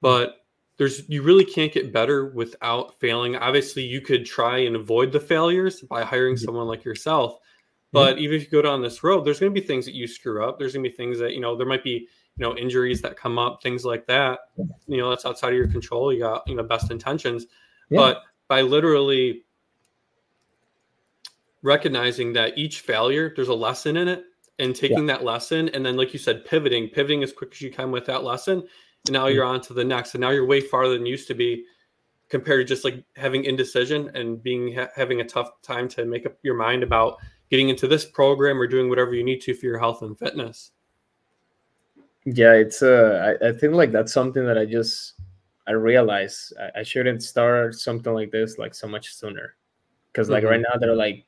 but 0.00 0.36
there's 0.78 1.08
you 1.08 1.22
really 1.22 1.44
can't 1.44 1.72
get 1.72 1.92
better 1.92 2.30
without 2.30 2.98
failing. 2.98 3.36
Obviously, 3.36 3.82
you 3.82 4.00
could 4.00 4.24
try 4.24 4.58
and 4.58 4.76
avoid 4.76 5.12
the 5.12 5.20
failures 5.20 5.82
by 5.82 6.02
hiring 6.02 6.34
mm-hmm. 6.34 6.44
someone 6.44 6.66
like 6.66 6.84
yourself. 6.84 7.38
But 7.92 8.14
mm-hmm. 8.14 8.24
even 8.24 8.36
if 8.36 8.42
you 8.44 8.48
go 8.48 8.62
down 8.62 8.80
this 8.80 9.02
road, 9.02 9.24
there's 9.24 9.40
going 9.40 9.52
to 9.52 9.60
be 9.60 9.66
things 9.66 9.84
that 9.84 9.94
you 9.94 10.06
screw 10.06 10.44
up. 10.44 10.58
There's 10.58 10.72
going 10.72 10.84
to 10.84 10.90
be 10.90 10.96
things 10.96 11.18
that 11.18 11.34
you 11.34 11.40
know 11.40 11.56
there 11.56 11.66
might 11.66 11.84
be 11.84 12.08
you 12.40 12.46
know 12.46 12.56
injuries 12.56 13.02
that 13.02 13.16
come 13.16 13.38
up 13.38 13.62
things 13.62 13.84
like 13.84 14.06
that 14.06 14.40
you 14.86 14.96
know 14.96 15.10
that's 15.10 15.26
outside 15.26 15.50
of 15.50 15.58
your 15.58 15.68
control 15.68 16.12
you 16.12 16.20
got 16.20 16.42
you 16.46 16.54
know 16.54 16.62
best 16.62 16.90
intentions 16.90 17.46
yeah. 17.90 17.98
but 17.98 18.22
by 18.48 18.62
literally 18.62 19.44
recognizing 21.62 22.32
that 22.32 22.56
each 22.56 22.80
failure 22.80 23.32
there's 23.34 23.48
a 23.48 23.54
lesson 23.54 23.96
in 23.96 24.08
it 24.08 24.24
and 24.58 24.74
taking 24.74 25.08
yeah. 25.08 25.14
that 25.14 25.24
lesson 25.24 25.68
and 25.70 25.84
then 25.84 25.96
like 25.96 26.12
you 26.12 26.18
said 26.18 26.44
pivoting 26.44 26.88
pivoting 26.88 27.22
as 27.22 27.32
quick 27.32 27.50
as 27.52 27.60
you 27.60 27.70
can 27.70 27.90
with 27.90 28.06
that 28.06 28.24
lesson 28.24 28.62
and 29.06 29.12
now 29.12 29.26
mm-hmm. 29.26 29.34
you're 29.34 29.44
on 29.44 29.60
to 29.60 29.74
the 29.74 29.84
next 29.84 30.14
and 30.14 30.20
now 30.20 30.30
you're 30.30 30.46
way 30.46 30.60
farther 30.60 30.94
than 30.94 31.06
you 31.06 31.12
used 31.12 31.28
to 31.28 31.34
be 31.34 31.64
compared 32.28 32.66
to 32.66 32.74
just 32.74 32.84
like 32.84 33.02
having 33.16 33.44
indecision 33.44 34.10
and 34.14 34.42
being 34.42 34.74
ha- 34.74 34.88
having 34.94 35.20
a 35.20 35.24
tough 35.24 35.60
time 35.62 35.88
to 35.88 36.04
make 36.04 36.26
up 36.26 36.36
your 36.42 36.54
mind 36.54 36.82
about 36.82 37.18
getting 37.50 37.68
into 37.68 37.88
this 37.88 38.04
program 38.04 38.60
or 38.60 38.66
doing 38.66 38.88
whatever 38.88 39.14
you 39.14 39.24
need 39.24 39.40
to 39.40 39.52
for 39.52 39.66
your 39.66 39.78
health 39.78 40.02
and 40.02 40.18
fitness 40.18 40.72
yeah 42.24 42.52
it's 42.52 42.82
uh 42.82 43.36
I, 43.42 43.48
I 43.48 43.52
think 43.52 43.74
like 43.74 43.92
that's 43.92 44.12
something 44.12 44.44
that 44.46 44.58
i 44.58 44.64
just 44.64 45.14
i 45.66 45.72
realize 45.72 46.52
I, 46.60 46.80
I 46.80 46.82
shouldn't 46.82 47.22
start 47.22 47.74
something 47.74 48.12
like 48.12 48.30
this 48.30 48.58
like 48.58 48.74
so 48.74 48.86
much 48.86 49.14
sooner 49.14 49.56
because 50.12 50.28
like 50.28 50.42
mm-hmm. 50.42 50.52
right 50.52 50.60
now 50.60 50.78
they're 50.78 50.94
like 50.94 51.24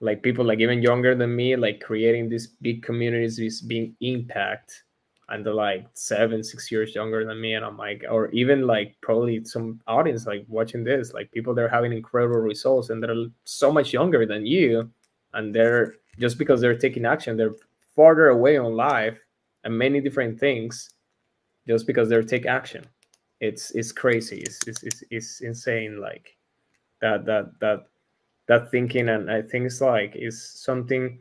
like 0.00 0.22
people 0.22 0.44
like 0.44 0.60
even 0.60 0.82
younger 0.82 1.14
than 1.14 1.34
me 1.34 1.56
like 1.56 1.80
creating 1.80 2.28
these 2.28 2.46
big 2.46 2.82
communities 2.82 3.38
is 3.38 3.60
being 3.60 3.94
impact 4.00 4.84
and 5.28 5.44
they're 5.44 5.54
like 5.54 5.86
seven 5.94 6.42
six 6.42 6.72
years 6.72 6.94
younger 6.94 7.24
than 7.24 7.40
me 7.40 7.54
and 7.54 7.64
i'm 7.64 7.76
like 7.76 8.04
or 8.10 8.30
even 8.30 8.66
like 8.66 8.96
probably 9.02 9.44
some 9.44 9.80
audience 9.86 10.26
like 10.26 10.44
watching 10.48 10.82
this 10.82 11.12
like 11.12 11.30
people 11.32 11.54
they're 11.54 11.68
having 11.68 11.92
incredible 11.92 12.38
results 12.38 12.90
and 12.90 13.02
they're 13.02 13.26
so 13.44 13.70
much 13.70 13.92
younger 13.92 14.24
than 14.26 14.44
you 14.46 14.90
and 15.34 15.54
they're 15.54 15.94
just 16.18 16.38
because 16.38 16.60
they're 16.60 16.76
taking 16.76 17.04
action 17.04 17.36
they're 17.36 17.54
farther 17.94 18.28
away 18.28 18.56
on 18.56 18.74
life 18.74 19.18
and 19.64 19.76
many 19.76 20.00
different 20.00 20.38
things 20.38 20.90
just 21.66 21.86
because 21.86 22.08
they're 22.08 22.22
take 22.22 22.46
action. 22.46 22.84
It's 23.40 23.70
it's 23.72 23.92
crazy. 23.92 24.38
It's 24.38 24.58
it's, 24.66 24.82
it's, 24.82 25.04
it's 25.10 25.40
insane 25.40 26.00
like 26.00 26.36
that 27.00 27.24
that 27.26 27.52
that 27.60 27.86
that 28.50 28.70
thinking 28.70 29.08
and 29.08 29.30
i 29.30 29.40
think 29.40 29.64
it's 29.64 29.80
like 29.80 30.12
is 30.14 30.50
something 30.60 31.18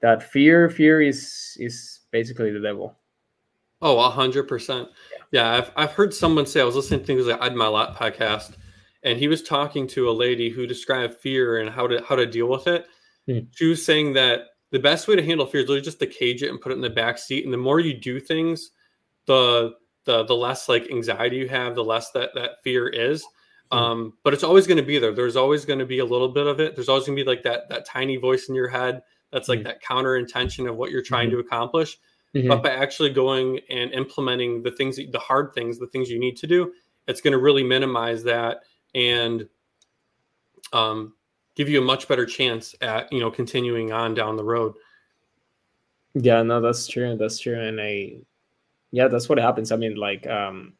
that 0.00 0.22
fear 0.22 0.70
fear 0.70 1.02
is 1.02 1.56
is 1.58 2.00
basically 2.10 2.50
the 2.50 2.60
devil 2.60 2.96
oh 3.82 3.98
a 3.98 4.10
hundred 4.10 4.44
percent 4.44 4.88
yeah 5.30 5.52
I've, 5.52 5.70
I've 5.76 5.92
heard 5.92 6.14
someone 6.14 6.46
say 6.46 6.60
i 6.60 6.64
was 6.64 6.76
listening 6.76 7.00
to 7.00 7.06
things 7.06 7.26
like 7.26 7.40
i'd 7.42 7.54
my 7.54 7.66
lot 7.66 7.96
podcast 7.96 8.56
and 9.02 9.18
he 9.18 9.28
was 9.28 9.42
talking 9.42 9.86
to 9.88 10.08
a 10.08 10.12
lady 10.12 10.50
who 10.50 10.66
described 10.66 11.14
fear 11.20 11.58
and 11.58 11.68
how 11.68 11.86
to 11.86 12.02
how 12.08 12.16
to 12.16 12.26
deal 12.26 12.46
with 12.46 12.66
it 12.66 12.86
hmm. 13.26 13.40
she 13.50 13.66
was 13.66 13.84
saying 13.84 14.14
that 14.14 14.46
the 14.70 14.78
best 14.78 15.08
way 15.08 15.16
to 15.16 15.24
handle 15.24 15.46
fear 15.46 15.62
is 15.62 15.68
literally 15.68 15.84
just 15.84 16.00
to 16.00 16.06
cage 16.06 16.42
it 16.42 16.50
and 16.50 16.60
put 16.60 16.72
it 16.72 16.76
in 16.76 16.80
the 16.80 16.90
back 16.90 17.18
seat. 17.18 17.44
And 17.44 17.52
the 17.52 17.58
more 17.58 17.80
you 17.80 17.94
do 17.94 18.20
things, 18.20 18.70
the 19.26 19.72
the 20.04 20.24
the 20.24 20.36
less 20.36 20.68
like 20.68 20.90
anxiety 20.90 21.36
you 21.36 21.48
have, 21.48 21.74
the 21.74 21.84
less 21.84 22.10
that 22.12 22.30
that 22.34 22.62
fear 22.62 22.88
is. 22.88 23.24
Mm-hmm. 23.72 23.84
Um, 23.84 24.12
but 24.24 24.32
it's 24.34 24.44
always 24.44 24.66
going 24.66 24.78
to 24.78 24.82
be 24.82 24.98
there. 24.98 25.12
There's 25.12 25.36
always 25.36 25.64
going 25.64 25.78
to 25.78 25.86
be 25.86 25.98
a 25.98 26.04
little 26.04 26.28
bit 26.28 26.46
of 26.46 26.60
it. 26.60 26.74
There's 26.74 26.88
always 26.88 27.06
going 27.06 27.16
to 27.16 27.24
be 27.24 27.28
like 27.28 27.42
that 27.42 27.68
that 27.68 27.84
tiny 27.84 28.16
voice 28.16 28.48
in 28.48 28.54
your 28.54 28.68
head 28.68 29.02
that's 29.32 29.48
like 29.48 29.60
mm-hmm. 29.60 29.68
that 29.68 29.82
counter 29.82 30.16
intention 30.16 30.66
of 30.66 30.76
what 30.76 30.90
you're 30.90 31.02
trying 31.02 31.28
mm-hmm. 31.28 31.40
to 31.40 31.46
accomplish. 31.46 31.98
Mm-hmm. 32.34 32.48
But 32.48 32.62
by 32.62 32.70
actually 32.70 33.10
going 33.10 33.60
and 33.70 33.92
implementing 33.92 34.62
the 34.62 34.70
things, 34.70 34.96
the 34.96 35.18
hard 35.18 35.52
things, 35.54 35.78
the 35.78 35.86
things 35.86 36.10
you 36.10 36.18
need 36.18 36.36
to 36.38 36.46
do, 36.46 36.72
it's 37.06 37.20
going 37.20 37.32
to 37.32 37.38
really 37.38 37.62
minimize 37.62 38.22
that 38.24 38.60
and 38.94 39.48
um, 40.72 41.14
give 41.58 41.68
you 41.68 41.80
a 41.80 41.84
much 41.84 42.06
better 42.08 42.24
chance 42.24 42.74
at 42.80 43.12
you 43.12 43.18
know 43.18 43.30
continuing 43.30 43.92
on 43.92 44.14
down 44.14 44.36
the 44.36 44.44
road 44.44 44.74
yeah 46.14 46.42
no 46.42 46.60
that's 46.60 46.86
true 46.86 47.16
that's 47.16 47.38
true 47.38 47.60
and 47.60 47.80
i 47.80 48.12
yeah 48.92 49.08
that's 49.08 49.28
what 49.28 49.38
happens 49.38 49.72
i 49.72 49.76
mean 49.76 49.96
like 49.96 50.26
um 50.28 50.72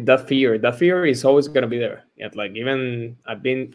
that 0.00 0.28
fear 0.28 0.58
that 0.58 0.78
fear 0.78 1.04
is 1.04 1.24
always 1.24 1.48
going 1.48 1.62
to 1.62 1.68
be 1.68 1.78
there 1.78 2.04
yet 2.16 2.34
like 2.36 2.52
even 2.54 3.16
i've 3.26 3.42
been 3.42 3.72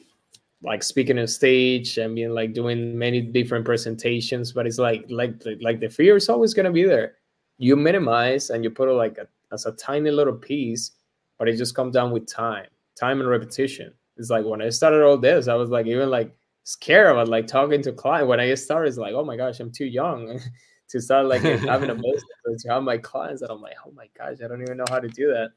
like 0.61 0.83
speaking 0.83 1.17
on 1.17 1.27
stage 1.27 1.97
and 1.97 2.15
being 2.15 2.31
like 2.31 2.53
doing 2.53 2.97
many 2.97 3.21
different 3.21 3.63
presentations 3.63 4.51
but 4.51 4.67
it's 4.67 4.77
like 4.77 5.05
like 5.09 5.33
like 5.61 5.79
the 5.79 5.89
fear 5.89 6.17
is 6.17 6.29
always 6.29 6.53
going 6.53 6.65
to 6.65 6.71
be 6.71 6.83
there 6.83 7.13
you 7.57 7.75
minimize 7.75 8.49
and 8.49 8.63
you 8.63 8.69
put 8.69 8.89
it 8.89 8.93
like 8.93 9.17
a, 9.17 9.27
as 9.53 9.65
a 9.65 9.71
tiny 9.73 10.11
little 10.11 10.35
piece 10.35 10.91
but 11.37 11.47
it 11.47 11.55
just 11.55 11.75
comes 11.75 11.93
down 11.93 12.11
with 12.11 12.27
time 12.27 12.67
time 12.97 13.21
and 13.21 13.29
repetition 13.29 13.93
it's 14.19 14.29
like 14.29 14.45
when 14.45 14.61
I 14.61 14.69
started 14.69 15.01
all 15.01 15.17
this, 15.17 15.47
I 15.47 15.55
was 15.55 15.69
like 15.69 15.87
even 15.87 16.09
like 16.09 16.35
scared 16.65 17.11
about 17.11 17.29
like 17.29 17.47
talking 17.47 17.81
to 17.83 17.93
client. 17.93 18.27
When 18.27 18.39
I 18.39 18.53
started, 18.55 18.89
it's 18.89 18.97
like, 18.97 19.13
oh 19.13 19.23
my 19.23 19.37
gosh, 19.37 19.61
I'm 19.61 19.71
too 19.71 19.85
young 19.85 20.39
to 20.89 21.01
start 21.01 21.27
like 21.27 21.41
having 21.41 21.89
a 21.89 21.95
business 21.95 22.63
to 22.63 22.69
have 22.69 22.83
my 22.83 22.97
clients. 22.97 23.41
And 23.41 23.49
I'm 23.49 23.61
like, 23.61 23.75
oh 23.85 23.91
my 23.95 24.09
gosh, 24.17 24.37
I 24.43 24.47
don't 24.47 24.61
even 24.61 24.77
know 24.77 24.85
how 24.89 24.99
to 24.99 25.07
do 25.07 25.27
that. 25.27 25.51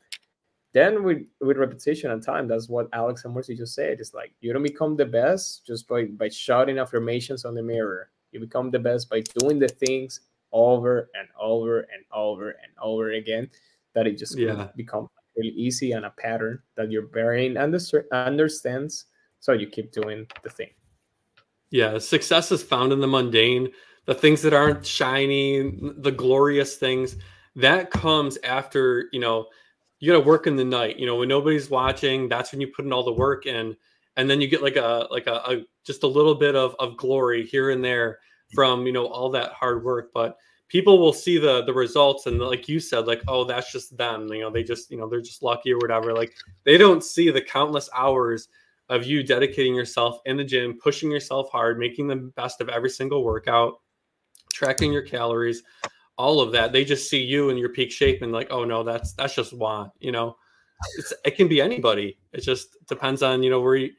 Then 0.73 1.03
with 1.03 1.23
with 1.41 1.59
repetition 1.59 2.11
and 2.11 2.23
time, 2.23 2.49
that's 2.49 2.69
what 2.69 2.89
Alex 2.93 3.23
Hormozi 3.23 3.57
just 3.57 3.75
said. 3.75 4.01
It's 4.01 4.15
like 4.15 4.33
you 4.41 4.53
don't 4.53 4.63
become 4.63 4.97
the 4.97 5.05
best 5.05 5.67
just 5.67 5.87
by 5.87 6.05
by 6.05 6.29
shouting 6.29 6.79
affirmations 6.79 7.45
on 7.45 7.55
the 7.55 7.63
mirror. 7.63 8.11
You 8.33 8.41
become 8.41 8.71
the 8.71 8.79
best 8.79 9.11
by 9.11 9.21
doing 9.39 9.59
the 9.59 9.69
things 9.69 10.21
over 10.53 11.11
and 11.15 11.29
over 11.39 11.81
and 11.81 12.05
over 12.13 12.51
and 12.51 12.73
over 12.81 13.13
again. 13.13 13.51
That 13.95 14.07
it 14.07 14.17
just 14.17 14.39
yeah. 14.39 14.69
become 14.75 15.09
really 15.37 15.51
easy 15.51 15.93
and 15.93 16.07
a 16.07 16.11
pattern 16.11 16.61
that 16.77 16.91
your 16.91 17.03
brain 17.03 17.59
understands. 17.59 19.05
So 19.41 19.53
you 19.53 19.67
keep 19.67 19.93
doing 19.93 20.27
the 20.43 20.51
thing. 20.51 20.71
Yeah, 21.71 21.99
success 21.99 22.53
is 22.53 22.63
found 22.63 22.93
in 22.93 23.01
the 23.01 23.07
mundane, 23.07 23.69
the 24.07 24.15
things 24.15 24.41
that 24.43 24.55
aren't 24.55 24.87
shiny, 24.87 25.79
the 25.99 26.13
glorious 26.13 26.77
things. 26.77 27.17
That 27.57 27.91
comes 27.91 28.39
after, 28.45 29.09
you 29.13 29.21
know, 29.21 29.47
you 30.03 30.11
got 30.11 30.19
to 30.19 30.27
work 30.27 30.49
in 30.49 30.57
the 30.57 30.65
night. 30.65 30.99
You 30.99 31.07
know, 31.07 31.15
when 31.15 31.29
nobody's 31.29 31.71
watching, 31.71 32.29
that's 32.29 32.51
when 32.51 32.61
you 32.61 32.67
put 32.67 32.85
in 32.85 32.93
all 32.93 33.05
the 33.05 33.13
work 33.13 33.47
in. 33.47 33.77
And 34.17 34.29
then 34.29 34.41
you 34.41 34.49
get 34.49 34.61
like 34.61 34.75
a 34.75 35.07
like 35.13 35.29
a, 35.29 35.35
a 35.47 35.63
just 35.87 36.03
a 36.03 36.09
little 36.09 36.35
bit 36.35 36.57
of, 36.57 36.75
of 36.81 36.97
glory 36.97 37.47
here 37.47 37.71
and 37.71 37.85
there 37.85 38.19
from, 38.53 38.85
you 38.85 38.93
know, 38.93 39.07
all 39.07 39.31
that 39.31 39.53
hard 39.53 39.85
work. 39.85 40.11
But 40.13 40.39
people 40.67 40.99
will 40.99 41.13
see 41.13 41.39
the 41.39 41.63
the 41.67 41.73
results 41.73 42.27
and 42.27 42.41
like 42.41 42.67
you 42.67 42.81
said 42.81 43.07
like 43.07 43.23
oh 43.29 43.45
that's 43.45 43.71
just 43.71 43.95
them 43.99 44.27
you 44.33 44.41
know 44.41 44.51
they 44.51 44.63
just 44.63 44.91
you 44.91 44.97
know 44.97 45.07
they're 45.07 45.21
just 45.21 45.43
lucky 45.43 45.71
or 45.71 45.77
whatever 45.77 46.15
like 46.15 46.35
they 46.65 46.79
don't 46.79 47.05
see 47.05 47.31
the 47.31 47.43
countless 47.43 47.91
hours 47.95 48.49
of 48.89 49.05
you 49.05 49.23
dedicating 49.23 49.75
yourself 49.75 50.19
in 50.25 50.39
the 50.39 50.45
gym 50.45 50.79
pushing 50.83 51.11
yourself 51.11 51.47
hard 51.53 51.79
making 51.79 52.07
the 52.07 52.17
best 52.17 52.63
of 52.63 52.71
every 52.71 52.89
single 52.89 53.23
workout 53.23 53.83
tracking 54.55 54.91
your 54.91 55.03
calories 55.03 55.63
all 56.19 56.41
of 56.41 56.53
that 56.53 56.73
they 56.73 56.85
just 56.85 57.09
see 57.09 57.23
you 57.23 57.51
in 57.51 57.57
your 57.57 57.71
peak 57.71 57.91
shape 57.91 58.23
and 58.23 58.33
like 58.33 58.49
oh 58.51 58.65
no 58.65 58.83
that's 58.83 59.13
that's 59.15 59.35
just 59.35 59.53
Juan 59.53 59.91
you 60.01 60.13
know 60.13 60.37
it's, 60.97 61.13
it 61.25 61.37
can 61.37 61.49
be 61.49 61.61
anybody 61.61 62.19
it 62.33 62.41
just 62.41 62.77
depends 62.87 63.23
on 63.23 63.43
you 63.43 63.51
know 63.51 63.61
where 63.61 63.77
you 63.77 63.91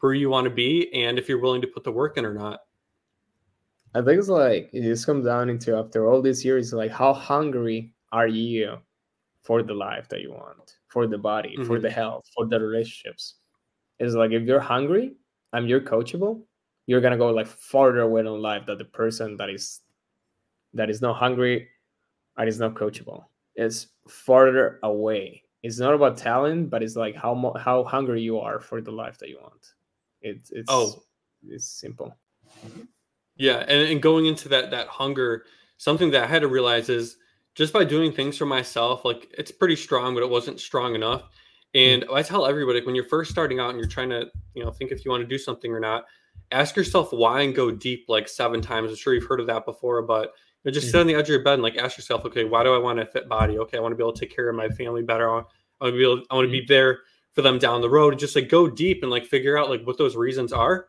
where 0.00 0.14
you 0.14 0.28
want 0.28 0.44
to 0.44 0.50
be 0.50 0.92
and 0.92 1.18
if 1.18 1.28
you're 1.28 1.40
willing 1.40 1.60
to 1.60 1.66
put 1.66 1.84
the 1.84 1.92
work 1.92 2.16
in 2.18 2.24
or 2.24 2.34
not 2.34 2.60
I 3.96 4.02
think 4.02 4.18
it's 4.18 4.28
like 4.28 4.68
it 4.74 4.82
just 4.82 5.06
comes 5.06 5.24
down 5.24 5.48
into 5.48 5.74
after 5.74 6.06
all 6.06 6.20
these 6.20 6.44
years, 6.44 6.70
like 6.74 6.90
how 6.90 7.14
hungry 7.14 7.94
are 8.12 8.26
you 8.26 8.76
for 9.40 9.62
the 9.62 9.72
life 9.72 10.06
that 10.10 10.20
you 10.20 10.32
want, 10.32 10.76
for 10.88 11.06
the 11.06 11.16
body, 11.16 11.54
mm-hmm. 11.56 11.66
for 11.66 11.80
the 11.80 11.88
health, 11.88 12.26
for 12.34 12.44
the 12.44 12.60
relationships? 12.60 13.36
It's 13.98 14.14
like 14.14 14.32
if 14.32 14.42
you're 14.42 14.60
hungry 14.60 15.14
and 15.54 15.66
you're 15.66 15.80
coachable, 15.80 16.42
you're 16.86 17.00
gonna 17.00 17.16
go 17.16 17.30
like 17.30 17.46
farther 17.46 18.00
away 18.00 18.20
in 18.20 18.26
life 18.26 18.66
than 18.66 18.76
the 18.76 18.84
person 18.84 19.34
that 19.38 19.48
is 19.48 19.80
that 20.76 20.90
is 20.90 21.02
not 21.02 21.16
hungry 21.16 21.68
and 22.36 22.48
is 22.48 22.60
not 22.60 22.74
coachable. 22.74 23.24
It's 23.54 23.88
farther 24.08 24.78
away. 24.82 25.42
It's 25.62 25.78
not 25.78 25.94
about 25.94 26.16
talent, 26.16 26.70
but 26.70 26.82
it's 26.82 26.96
like 26.96 27.16
how 27.16 27.34
mo- 27.34 27.56
how 27.58 27.84
hungry 27.84 28.22
you 28.22 28.38
are 28.38 28.60
for 28.60 28.80
the 28.80 28.92
life 28.92 29.18
that 29.18 29.28
you 29.28 29.38
want. 29.40 29.72
It's 30.20 30.50
it's 30.50 30.70
oh, 30.70 31.02
it's 31.48 31.66
simple. 31.66 32.16
Yeah, 33.36 33.58
and, 33.58 33.88
and 33.90 34.00
going 34.02 34.26
into 34.26 34.48
that 34.50 34.70
that 34.70 34.88
hunger, 34.88 35.44
something 35.78 36.10
that 36.12 36.24
I 36.24 36.26
had 36.26 36.42
to 36.42 36.48
realize 36.48 36.88
is 36.88 37.16
just 37.54 37.72
by 37.72 37.84
doing 37.84 38.12
things 38.12 38.36
for 38.36 38.46
myself, 38.46 39.04
like 39.04 39.32
it's 39.36 39.50
pretty 39.50 39.76
strong, 39.76 40.14
but 40.14 40.22
it 40.22 40.30
wasn't 40.30 40.60
strong 40.60 40.94
enough. 40.94 41.22
And. 41.74 42.04
I 42.12 42.22
tell 42.22 42.46
everybody 42.46 42.80
when 42.84 42.94
you're 42.94 43.04
first 43.04 43.30
starting 43.30 43.60
out 43.60 43.70
and 43.70 43.78
you're 43.78 43.88
trying 43.88 44.08
to, 44.08 44.26
you 44.54 44.64
know, 44.64 44.70
think 44.70 44.92
if 44.92 45.04
you 45.04 45.10
want 45.10 45.22
to 45.22 45.26
do 45.26 45.36
something 45.36 45.72
or 45.72 45.80
not, 45.80 46.04
ask 46.50 46.76
yourself 46.76 47.12
why 47.12 47.42
and 47.42 47.54
go 47.54 47.70
deep 47.70 48.06
like 48.08 48.28
seven 48.28 48.60
times. 48.60 48.90
I'm 48.90 48.96
sure 48.96 49.14
you've 49.14 49.26
heard 49.26 49.40
of 49.40 49.46
that 49.48 49.64
before, 49.64 50.02
but 50.02 50.32
know, 50.66 50.72
just 50.72 50.86
mm-hmm. 50.86 50.92
sit 50.92 51.00
on 51.00 51.06
the 51.06 51.14
edge 51.14 51.24
of 51.24 51.28
your 51.30 51.42
bed 51.42 51.54
and 51.54 51.62
like 51.62 51.76
ask 51.76 51.96
yourself, 51.96 52.24
okay, 52.26 52.44
why 52.44 52.62
do 52.62 52.74
I 52.74 52.78
want 52.78 53.00
a 53.00 53.06
fit 53.06 53.28
body? 53.28 53.58
Okay, 53.58 53.78
I 53.78 53.80
want 53.80 53.92
to 53.92 53.96
be 53.96 54.02
able 54.02 54.12
to 54.12 54.20
take 54.20 54.34
care 54.34 54.48
of 54.48 54.56
my 54.56 54.68
family 54.68 55.02
better. 55.02 55.28
I 55.30 55.32
want 55.34 55.46
to 55.82 55.92
be 55.92 56.02
able, 56.02 56.22
I 56.30 56.34
want 56.34 56.46
to 56.46 56.52
be 56.52 56.60
mm-hmm. 56.60 56.72
there 56.72 57.00
for 57.32 57.42
them 57.42 57.58
down 57.58 57.80
the 57.80 57.90
road. 57.90 58.12
And 58.12 58.20
just 58.20 58.36
like 58.36 58.48
go 58.48 58.68
deep 58.68 59.02
and 59.02 59.10
like 59.10 59.26
figure 59.26 59.56
out 59.56 59.70
like 59.70 59.84
what 59.84 59.98
those 59.98 60.16
reasons 60.16 60.52
are 60.52 60.88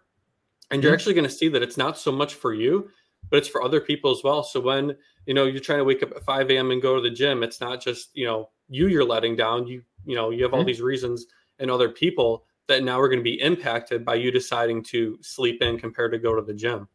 and 0.71 0.81
you're 0.81 0.91
mm-hmm. 0.91 0.95
actually 0.95 1.13
going 1.13 1.27
to 1.27 1.33
see 1.33 1.47
that 1.49 1.63
it's 1.63 1.77
not 1.77 1.97
so 1.97 2.11
much 2.11 2.35
for 2.35 2.53
you 2.53 2.89
but 3.29 3.37
it's 3.37 3.47
for 3.47 3.63
other 3.63 3.81
people 3.81 4.11
as 4.11 4.21
well 4.23 4.43
so 4.43 4.59
when 4.59 4.95
you 5.25 5.33
know 5.33 5.45
you're 5.45 5.61
trying 5.61 5.79
to 5.79 5.83
wake 5.83 6.03
up 6.03 6.11
at 6.11 6.23
5 6.23 6.49
a.m 6.51 6.71
and 6.71 6.81
go 6.81 6.95
to 6.95 7.01
the 7.01 7.09
gym 7.09 7.43
it's 7.43 7.61
not 7.61 7.81
just 7.81 8.09
you 8.13 8.25
know 8.25 8.49
you 8.69 8.87
you're 8.87 9.05
letting 9.05 9.35
down 9.35 9.67
you 9.67 9.81
you 10.05 10.15
know 10.15 10.29
you 10.29 10.43
have 10.43 10.53
all 10.53 10.59
mm-hmm. 10.59 10.67
these 10.67 10.81
reasons 10.81 11.25
and 11.59 11.71
other 11.71 11.89
people 11.89 12.45
that 12.67 12.83
now 12.83 12.99
are 12.99 13.07
going 13.07 13.19
to 13.19 13.23
be 13.23 13.41
impacted 13.41 14.03
by 14.03 14.15
you 14.15 14.29
deciding 14.29 14.83
to 14.83 15.17
sleep 15.21 15.61
in 15.61 15.79
compared 15.79 16.11
to 16.11 16.19
go 16.19 16.35
to 16.35 16.41
the 16.41 16.53
gym 16.53 16.87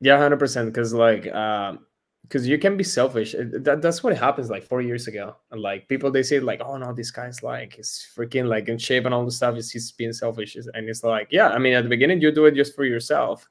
yeah 0.00 0.18
100% 0.18 0.66
because 0.66 0.92
like 0.92 1.26
um 1.34 1.80
because 2.26 2.46
you 2.46 2.58
can 2.58 2.76
be 2.76 2.82
selfish. 2.82 3.34
That, 3.38 3.80
that's 3.80 4.02
what 4.02 4.16
happens 4.16 4.50
like 4.50 4.64
four 4.64 4.82
years 4.82 5.06
ago. 5.06 5.36
And 5.52 5.60
like 5.60 5.88
people, 5.88 6.10
they 6.10 6.24
say 6.24 6.40
like, 6.40 6.60
oh 6.60 6.76
no, 6.76 6.92
this 6.92 7.10
guy's 7.12 7.42
like, 7.42 7.74
he's 7.74 8.08
freaking 8.16 8.46
like 8.48 8.68
in 8.68 8.78
shape 8.78 9.04
and 9.04 9.14
all 9.14 9.24
the 9.24 9.30
stuff. 9.30 9.56
Is 9.56 9.70
he's 9.70 9.92
being 9.92 10.12
selfish? 10.12 10.56
And 10.56 10.88
it's 10.88 11.04
like, 11.04 11.28
yeah, 11.30 11.48
I 11.50 11.58
mean, 11.58 11.74
at 11.74 11.84
the 11.84 11.88
beginning 11.88 12.20
you 12.20 12.32
do 12.32 12.46
it 12.46 12.54
just 12.54 12.74
for 12.74 12.84
yourself, 12.84 13.48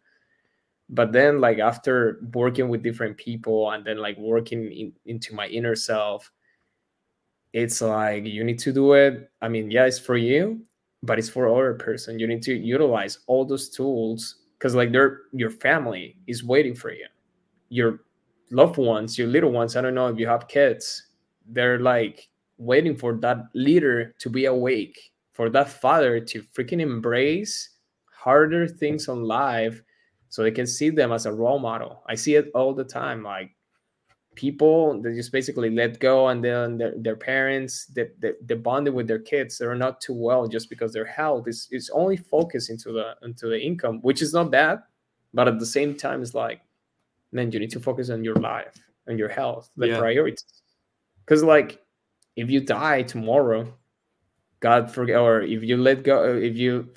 but 0.90 1.14
then 1.14 1.40
like 1.40 1.60
after 1.60 2.20
working 2.34 2.68
with 2.68 2.84
different 2.84 3.16
people 3.18 3.72
and 3.72 3.86
then 3.86 3.98
like 3.98 4.18
working 4.18 4.72
in, 4.72 4.94
into 5.06 5.34
my 5.34 5.48
inner 5.48 5.76
self, 5.76 6.30
it's 7.54 7.82
like 7.82 8.26
you 8.26 8.44
need 8.44 8.60
to 8.60 8.74
do 8.74 8.94
it. 8.94 9.32
I 9.42 9.48
mean, 9.48 9.72
yeah, 9.72 9.86
it's 9.86 10.00
for 10.00 10.18
you, 10.18 10.62
but 11.02 11.18
it's 11.18 11.30
for 11.30 11.48
other 11.48 11.76
person. 11.76 12.20
You 12.20 12.28
need 12.28 12.42
to 12.44 12.54
utilize 12.54 13.20
all 13.28 13.46
those 13.46 13.70
tools 13.70 14.36
because 14.58 14.76
like 14.76 14.92
your 14.92 15.52
family 15.60 16.18
is 16.28 16.44
waiting 16.44 16.76
for 16.76 16.92
you. 16.92 17.06
Your 17.70 18.02
loved 18.52 18.78
ones, 18.78 19.18
your 19.18 19.28
little 19.28 19.52
ones. 19.52 19.76
I 19.76 19.82
don't 19.82 19.96
know 19.96 20.08
if 20.08 20.20
you 20.20 20.28
have 20.28 20.48
kids. 20.48 21.08
They're 21.48 21.80
like 21.80 22.30
waiting 22.58 22.96
for 22.96 23.16
that 23.18 23.40
leader 23.54 24.16
to 24.20 24.30
be 24.30 24.46
awake, 24.46 25.12
for 25.34 25.50
that 25.50 25.70
father 25.70 26.20
to 26.20 26.42
freaking 26.42 26.82
embrace 26.82 27.70
harder 28.10 28.68
things 28.68 29.08
on 29.08 29.24
life 29.24 29.82
so 30.30 30.42
they 30.42 30.52
can 30.52 30.66
see 30.66 30.90
them 30.90 31.12
as 31.12 31.28
a 31.28 31.34
role 31.34 31.60
model. 31.60 32.02
I 32.08 32.16
see 32.16 32.36
it 32.36 32.50
all 32.56 32.74
the 32.74 32.84
time. 32.84 33.24
Like 33.24 33.52
people 34.36 35.02
that 35.02 35.16
just 35.16 35.32
basically 35.32 35.70
let 35.70 36.00
go 36.00 36.28
and 36.28 36.44
then 36.44 36.78
their, 36.78 36.94
their 36.98 37.16
parents 37.16 37.86
that 37.88 38.20
they, 38.20 38.34
they, 38.46 38.56
bonded 38.56 38.94
with 38.94 39.08
their 39.08 39.20
kids 39.20 39.58
they're 39.58 39.76
not 39.76 40.02
too 40.02 40.14
well 40.14 40.48
just 40.48 40.70
because 40.70 40.92
their 40.94 41.06
health 41.06 41.48
is, 41.48 41.68
is 41.72 41.90
only 41.94 42.18
focused 42.18 42.70
into 42.70 42.92
the 42.92 43.16
into 43.24 43.48
the 43.48 43.60
income 43.60 44.00
which 44.02 44.22
is 44.22 44.34
not 44.34 44.52
bad 44.52 44.80
but 45.34 45.48
at 45.48 45.60
the 45.60 45.66
same 45.66 45.96
time 45.96 46.22
it's 46.22 46.34
like 46.34 46.62
man 47.32 47.52
you 47.52 47.60
need 47.60 47.72
to 47.72 47.80
focus 47.80 48.10
on 48.10 48.24
your 48.24 48.36
life 48.36 48.78
and 49.08 49.18
your 49.18 49.30
health 49.30 49.70
the 49.78 49.88
yeah. 49.88 49.98
priorities 49.98 50.46
because 51.26 51.42
like 51.42 51.82
if 52.36 52.50
you 52.50 52.60
die 52.60 53.02
tomorrow 53.02 53.72
god 54.60 54.92
forget 54.92 55.18
or 55.18 55.42
if 55.42 55.64
you 55.64 55.78
let 55.78 56.04
go 56.04 56.36
if 56.36 56.58
you 56.58 56.90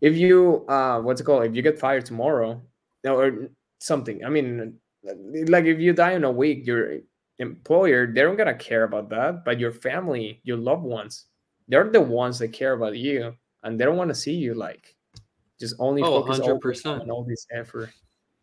if 0.00 0.16
you 0.16 0.64
uh 0.68 0.98
what's 1.00 1.20
it 1.20 1.24
called 1.24 1.44
if 1.44 1.54
you 1.54 1.62
get 1.62 1.78
fired 1.78 2.04
tomorrow 2.06 2.60
or 3.06 3.48
something 3.80 4.24
i 4.24 4.28
mean 4.28 4.78
like 5.48 5.64
if 5.64 5.78
you 5.78 5.92
die 5.92 6.12
in 6.12 6.24
a 6.24 6.30
week 6.30 6.66
your 6.66 6.98
employer 7.38 8.06
they 8.06 8.22
don't 8.22 8.36
gonna 8.36 8.54
care 8.54 8.84
about 8.84 9.08
that 9.08 9.44
but 9.44 9.60
your 9.60 9.72
family 9.72 10.40
your 10.44 10.56
loved 10.56 10.82
ones 10.82 11.26
they're 11.68 11.90
the 11.90 12.00
ones 12.00 12.38
that 12.38 12.48
care 12.48 12.72
about 12.72 12.96
you 12.96 13.34
and 13.62 13.78
they 13.78 13.84
don't 13.84 13.96
want 13.96 14.08
to 14.08 14.14
see 14.14 14.34
you 14.34 14.54
like 14.54 14.96
just 15.58 15.74
only 15.78 16.02
oh, 16.02 16.22
focus 16.22 16.40
100%. 16.40 17.00
on 17.00 17.10
all 17.10 17.24
this 17.24 17.46
effort 17.52 17.90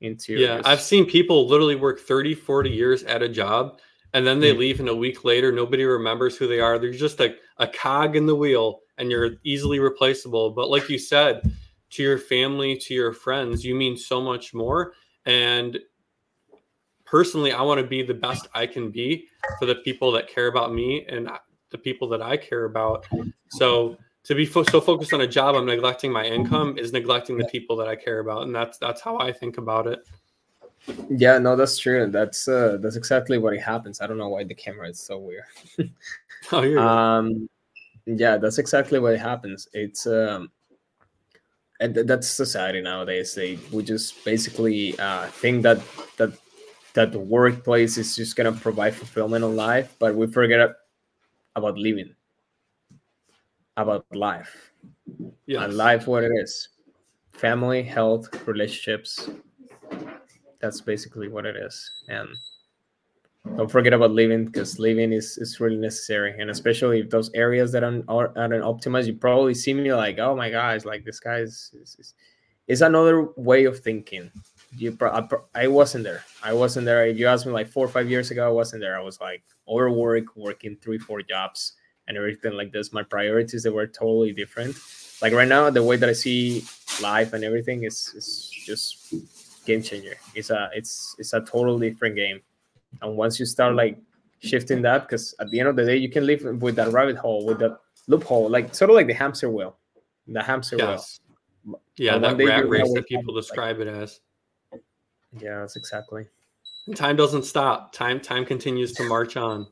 into 0.02 0.34
yeah 0.34 0.62
i've 0.66 0.82
seen 0.82 1.06
people 1.06 1.48
literally 1.48 1.76
work 1.76 2.00
30 2.00 2.36
40 2.36 2.70
years 2.70 3.04
at 3.04 3.22
a 3.22 3.30
job 3.30 3.80
and 4.14 4.28
then 4.28 4.40
they 4.40 4.52
mm-hmm. 4.52 4.60
leave 4.60 4.80
and 4.80 4.90
a 4.90 4.96
week 4.96 5.24
later 5.24 5.52
nobody 5.52 5.86
remembers 5.86 6.38
who 6.38 6.48
they 6.48 6.60
are 6.60 6.78
they're 6.78 6.92
just 6.92 7.20
like 7.20 7.38
a 7.58 7.68
cog 7.68 8.16
in 8.16 8.26
the 8.26 8.36
wheel 8.36 8.82
and 8.98 9.10
you're 9.10 9.32
easily 9.44 9.80
replaceable 9.80 10.52
but 10.52 10.70
like 10.70 10.90
you 10.90 11.00
said 11.00 11.42
to 11.90 12.04
your 12.04 12.18
family 12.18 12.76
to 12.78 12.94
your 12.94 13.14
friends 13.14 13.64
you 13.64 13.76
mean 13.76 13.98
so 13.98 14.22
much 14.22 14.54
more 14.54 14.94
and 15.26 15.80
personally, 17.14 17.52
I 17.52 17.62
want 17.62 17.80
to 17.80 17.86
be 17.86 18.02
the 18.02 18.16
best 18.16 18.48
I 18.56 18.66
can 18.66 18.90
be 18.90 19.28
for 19.60 19.68
the 19.68 19.76
people 19.76 20.12
that 20.14 20.28
care 20.28 20.48
about 20.48 20.74
me 20.74 21.06
and 21.08 21.30
the 21.70 21.78
people 21.78 22.10
that 22.10 22.24
I 22.24 22.36
care 22.36 22.66
about. 22.66 23.06
So 23.50 23.98
to 24.24 24.34
be 24.34 24.48
fo- 24.48 24.64
so 24.64 24.82
focused 24.82 25.14
on 25.14 25.22
a 25.22 25.28
job, 25.28 25.54
I'm 25.54 25.68
neglecting 25.68 26.12
my 26.12 26.26
income 26.26 26.76
is 26.80 26.92
neglecting 26.92 27.38
the 27.38 27.46
people 27.46 27.76
that 27.76 27.88
I 27.88 27.96
care 27.96 28.18
about, 28.18 28.42
and 28.44 28.56
that's 28.56 28.80
that's 28.80 29.00
how 29.00 29.20
I 29.20 29.32
think 29.32 29.60
about 29.60 29.86
it. 29.86 30.00
Yeah, 31.08 31.38
no, 31.38 31.56
that's 31.56 31.78
true. 31.78 32.10
That's 32.10 32.48
uh, 32.48 32.78
that's 32.82 32.96
exactly 32.96 33.38
what 33.38 33.54
it 33.54 33.62
happens. 33.62 34.02
I 34.02 34.08
don't 34.08 34.18
know 34.18 34.30
why 34.30 34.44
the 34.44 34.56
camera 34.56 34.90
is 34.90 35.00
so 35.00 35.20
weird. 35.20 35.46
oh, 36.52 36.64
yeah. 36.64 37.18
Um, 37.18 37.48
yeah, 38.08 38.38
that's 38.38 38.58
exactly 38.58 38.98
what 38.98 39.20
happens. 39.20 39.68
It's 39.74 40.08
um, 40.08 40.50
and 41.80 41.94
that's 41.94 42.28
society 42.28 42.82
nowadays. 42.82 43.36
They 43.36 43.60
we 43.72 43.84
just 43.84 44.26
basically 44.26 44.98
uh, 44.98 45.28
think 45.28 45.62
that 45.62 45.80
that 46.18 46.34
that 46.94 47.12
the 47.12 47.20
workplace 47.20 47.98
is 47.98 48.16
just 48.16 48.36
going 48.36 48.52
to 48.52 48.60
provide 48.60 48.96
fulfillment 48.96 49.44
in 49.44 49.56
life, 49.56 49.96
but 50.00 50.16
we 50.16 50.28
forget 50.28 50.76
about 51.56 51.78
living, 51.78 52.16
about 53.78 54.06
life. 54.14 54.72
Yes. 55.46 55.64
And 55.64 55.74
life, 55.76 56.08
what 56.08 56.24
it 56.24 56.32
is 56.36 56.70
family, 57.32 57.84
health, 57.84 58.30
relationships. 58.48 59.30
That's 60.62 60.82
basically 60.82 61.28
what 61.28 61.46
it 61.46 61.56
is. 61.56 61.92
And 62.08 62.30
don't 63.58 63.70
forget 63.70 63.92
about 63.92 64.12
living 64.12 64.46
because 64.46 64.80
living 64.80 65.12
is, 65.12 65.38
is 65.38 65.60
really 65.60 65.78
necessary. 65.78 66.40
And 66.40 66.50
especially 66.50 67.02
if 67.02 67.10
those 67.10 67.30
areas 67.34 67.72
that 67.74 67.84
aren't, 67.84 68.06
are, 68.08 68.28
are 68.38 68.50
optimized, 68.62 69.08
you 69.08 69.16
probably 69.16 69.54
see 69.54 69.74
me 69.74 69.94
like, 69.94 70.20
oh 70.20 70.36
my 70.36 70.50
gosh, 70.50 70.86
like 70.86 71.04
this 71.04 71.20
guy 71.20 71.40
is, 71.40 71.72
is, 71.82 71.98
is, 72.00 72.14
is 72.68 72.82
another 72.82 73.30
way 73.36 73.66
of 73.66 73.80
thinking 73.80 74.32
you 74.78 74.98
I, 75.02 75.28
I 75.56 75.68
wasn't 75.68 76.04
there. 76.04 76.24
I 76.44 76.54
wasn't 76.54 76.86
there. 76.86 77.06
If 77.08 77.18
you 77.18 77.28
asked 77.28 77.46
me 77.46 77.52
like 77.52 77.68
four 77.68 77.86
or 77.86 77.90
five 77.90 78.10
years 78.10 78.32
ago, 78.32 78.46
I 78.46 78.52
wasn't 78.52 78.82
there. 78.82 78.98
I 78.98 79.02
was 79.02 79.20
like 79.20 79.44
overwork, 79.68 80.36
working 80.36 80.78
three, 80.82 80.98
four 80.98 81.22
jobs 81.22 81.74
and 82.08 82.18
everything 82.18 82.54
like 82.54 82.72
this. 82.72 82.94
My 82.94 83.04
priorities 83.04 83.64
they 83.64 83.70
were 83.70 83.88
totally 83.88 84.34
different. 84.34 84.76
Like 85.22 85.34
right 85.34 85.48
now, 85.48 85.70
the 85.70 85.84
way 85.84 85.96
that 85.98 86.10
I 86.10 86.14
see 86.14 86.64
life 87.02 87.34
and 87.34 87.44
everything 87.44 87.84
is 87.84 88.14
is 88.16 88.50
just 88.66 89.14
game 89.66 89.82
changer. 89.82 90.16
It's 90.36 90.50
a 90.50 90.70
it's 90.74 91.16
it's 91.20 91.34
a 91.34 91.42
totally 91.42 91.90
different 91.90 92.16
game. 92.16 92.42
And 93.02 93.18
once 93.18 93.40
you 93.40 93.46
start 93.46 93.76
like 93.76 93.98
shifting 94.40 94.82
that, 94.84 95.04
because 95.04 95.34
at 95.40 95.50
the 95.50 95.60
end 95.60 95.70
of 95.70 95.76
the 95.76 95.86
day, 95.86 95.98
you 95.98 96.10
can 96.10 96.26
live 96.26 96.44
with 96.62 96.76
that 96.76 96.92
rabbit 96.92 97.18
hole, 97.18 97.46
with 97.46 97.60
that 97.60 97.78
loophole, 98.08 98.50
like 98.50 98.76
sort 98.76 98.90
of 98.90 98.96
like 98.96 99.08
the 99.08 99.14
hamster 99.14 99.50
wheel, 99.50 99.78
the 100.28 100.44
hamster 100.44 100.78
yes. 100.78 101.20
wheel. 101.66 101.80
Yeah, 101.96 102.18
that 102.18 102.38
rat 102.38 102.68
race 102.68 102.92
that 102.94 103.08
people 103.08 103.34
describe 103.34 103.78
like, 103.78 103.88
it 103.88 103.94
as. 103.94 104.20
Yeah, 105.40 105.60
that's 105.60 105.76
exactly. 105.76 106.28
Time 106.96 107.16
doesn't 107.16 107.44
stop. 107.44 107.94
Time 107.94 108.20
time 108.20 108.46
continues 108.46 108.94
to 108.94 109.04
march 109.04 109.38
on. 109.38 109.68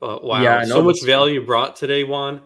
But 0.00 0.24
wow, 0.24 0.40
yeah, 0.42 0.64
so 0.64 0.82
much 0.82 1.04
value 1.04 1.44
brought 1.44 1.76
today, 1.76 2.04
Juan. 2.04 2.40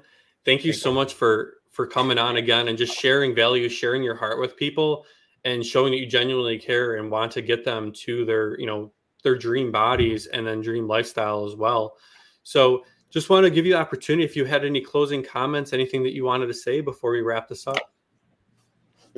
Thank 0.44 0.64
you 0.64 0.72
Thank 0.72 0.82
so 0.82 0.88
you. 0.90 0.94
much 0.96 1.14
for 1.14 1.54
for 1.70 1.86
coming 1.86 2.18
on 2.18 2.36
again 2.36 2.68
and 2.68 2.76
just 2.76 2.98
sharing 2.98 3.34
value, 3.34 3.68
sharing 3.68 4.02
your 4.02 4.14
heart 4.14 4.40
with 4.40 4.56
people, 4.56 5.06
and 5.44 5.64
showing 5.64 5.92
that 5.92 5.98
you 5.98 6.06
genuinely 6.06 6.58
care 6.58 6.96
and 6.96 7.10
want 7.10 7.32
to 7.32 7.42
get 7.42 7.64
them 7.64 7.92
to 7.92 8.24
their 8.24 8.58
you 8.58 8.66
know 8.66 8.92
their 9.22 9.36
dream 9.36 9.70
bodies 9.70 10.26
and 10.26 10.46
then 10.46 10.60
dream 10.60 10.88
lifestyle 10.88 11.46
as 11.46 11.54
well. 11.54 11.96
So 12.42 12.84
just 13.10 13.30
want 13.30 13.44
to 13.44 13.50
give 13.50 13.66
you 13.66 13.74
the 13.74 13.78
opportunity 13.78 14.24
if 14.24 14.34
you 14.34 14.44
had 14.44 14.64
any 14.64 14.80
closing 14.80 15.22
comments, 15.22 15.72
anything 15.72 16.02
that 16.02 16.14
you 16.14 16.24
wanted 16.24 16.46
to 16.46 16.54
say 16.54 16.80
before 16.80 17.12
we 17.12 17.20
wrap 17.20 17.46
this 17.46 17.66
up. 17.66 17.92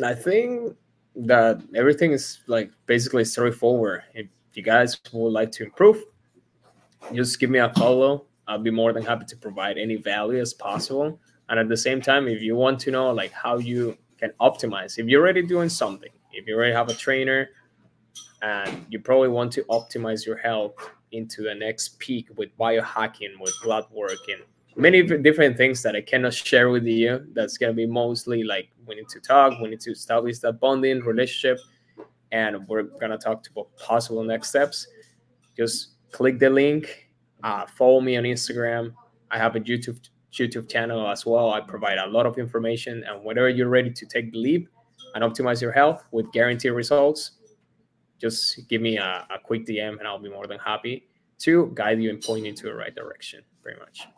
I 0.05 0.13
think 0.13 0.77
that 1.17 1.63
everything 1.75 2.13
is 2.13 2.41
like 2.47 2.71
basically 2.87 3.25
straightforward. 3.25 4.03
If 4.15 4.27
you 4.55 4.63
guys 4.63 4.99
would 5.13 5.31
like 5.31 5.53
to 5.53 5.65
improve, 5.65 6.03
just 7.13 7.39
give 7.39 7.51
me 7.51 7.59
a 7.59 7.73
follow. 7.75 8.27
I'll 8.47 8.59
be 8.59 8.71
more 8.71 8.93
than 8.93 9.05
happy 9.05 9.25
to 9.27 9.37
provide 9.37 9.79
any 9.79 9.97
value 9.97 10.41
as 10.41 10.53
possible. 10.53 11.19
And 11.49 11.59
at 11.59 11.69
the 11.69 11.77
same 11.77 12.01
time, 12.01 12.29
if 12.29 12.43
you 12.43 12.57
want 12.57 12.81
to 12.81 12.91
know 12.91 13.11
like 13.13 13.33
how 13.33 13.59
you 13.59 13.97
can 14.19 14.33
optimize, 14.41 14.99
if 14.99 15.07
you're 15.07 15.23
already 15.23 15.43
doing 15.43 15.69
something, 15.69 16.11
if 16.33 16.47
you 16.47 16.55
already 16.57 16.73
have 16.73 16.89
a 16.89 16.95
trainer 16.95 17.49
and 18.43 18.87
you 18.89 18.99
probably 18.99 19.29
want 19.29 19.53
to 19.53 19.63
optimize 19.65 20.27
your 20.27 20.37
health 20.37 20.75
into 21.13 21.43
the 21.43 21.55
next 21.55 21.99
peak 21.99 22.29
with 22.37 22.57
biohacking, 22.59 23.39
with 23.41 23.55
blood 23.63 23.85
work 23.91 24.19
and 24.29 24.43
many 24.77 25.03
different 25.03 25.57
things 25.57 25.83
that 25.83 25.95
I 25.95 26.01
cannot 26.01 26.35
share 26.35 26.71
with 26.71 26.85
you. 26.85 27.27
That's 27.33 27.57
gonna 27.57 27.73
be 27.73 27.87
mostly 27.87 28.43
like 28.43 28.71
we 28.87 28.97
need 28.97 29.09
to 29.11 29.21
talk, 29.21 29.61
we 29.61 29.69
need 29.69 29.81
to 29.81 29.93
establish 29.93 30.39
that 30.41 30.61
bonding 30.61 31.01
relationship, 31.01 31.59
and 32.33 32.67
we're 32.69 32.85
gonna 32.85 33.19
talk 33.19 33.47
about 33.51 33.75
possible 33.77 34.23
next 34.25 34.49
steps. 34.49 34.87
Just 35.57 35.95
click 36.11 36.39
the 36.39 36.51
link, 36.51 37.11
uh, 37.43 37.67
follow 37.67 38.01
me 38.01 38.17
on 38.17 38.25
Instagram. 38.25 38.95
I 39.31 39.39
have 39.39 39.57
a 39.57 39.61
YouTube 39.61 40.01
YouTube 40.33 40.69
channel 40.69 41.09
as 41.09 41.25
well. 41.25 41.51
I 41.51 41.61
provide 41.61 41.99
a 41.99 42.07
lot 42.07 42.27
of 42.27 42.39
information, 42.39 43.05
and 43.05 43.25
whenever 43.25 43.49
you're 43.49 43.69
ready 43.69 43.91
to 43.91 44.07
take 44.07 44.33
the 44.33 44.39
leap 44.39 44.69
and 45.15 45.23
optimize 45.23 45.63
your 45.63 45.73
health 45.73 46.05
with 46.11 46.31
guaranteed 46.33 46.73
results, 46.73 47.33
just 48.21 48.69
give 48.69 48.83
me 48.83 48.97
a, 48.97 49.27
a 49.31 49.39
quick 49.43 49.65
DM, 49.65 49.99
and 49.99 50.09
I'll 50.09 50.19
be 50.19 50.31
more 50.31 50.47
than 50.47 50.59
happy 50.59 51.07
to 51.39 51.71
guide 51.75 52.03
you 52.03 52.11
and 52.11 52.21
point 52.21 52.45
you 52.47 52.53
to 52.53 52.63
the 52.65 52.75
right 52.75 52.95
direction. 52.95 53.43
Very 53.63 53.79
much. 53.79 54.09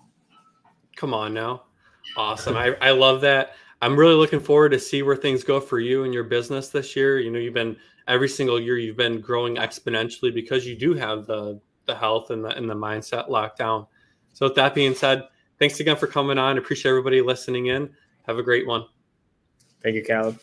Come 0.96 1.14
on 1.14 1.32
now. 1.32 1.64
Awesome. 2.16 2.56
I, 2.56 2.76
I 2.80 2.90
love 2.90 3.20
that. 3.20 3.54
I'm 3.82 3.96
really 3.96 4.14
looking 4.14 4.40
forward 4.40 4.70
to 4.70 4.78
see 4.78 5.02
where 5.02 5.16
things 5.16 5.44
go 5.44 5.60
for 5.60 5.78
you 5.78 6.04
and 6.04 6.14
your 6.14 6.24
business 6.24 6.68
this 6.68 6.96
year. 6.96 7.20
You 7.20 7.30
know, 7.30 7.38
you've 7.38 7.54
been 7.54 7.76
every 8.08 8.28
single 8.28 8.58
year 8.60 8.78
you've 8.78 8.96
been 8.96 9.20
growing 9.20 9.56
exponentially 9.56 10.32
because 10.32 10.66
you 10.66 10.76
do 10.76 10.94
have 10.94 11.26
the 11.26 11.60
the 11.86 11.94
health 11.94 12.30
and 12.30 12.44
the 12.44 12.48
and 12.56 12.68
the 12.68 12.74
mindset 12.74 13.28
locked 13.28 13.58
down. 13.58 13.86
So 14.32 14.46
with 14.46 14.56
that 14.56 14.74
being 14.74 14.94
said, 14.94 15.24
thanks 15.58 15.80
again 15.80 15.96
for 15.96 16.06
coming 16.06 16.38
on. 16.38 16.58
Appreciate 16.58 16.90
everybody 16.90 17.20
listening 17.20 17.66
in. 17.66 17.90
Have 18.26 18.38
a 18.38 18.42
great 18.42 18.66
one. 18.66 18.84
Thank 19.82 19.94
you, 19.94 20.02
Caleb. 20.02 20.40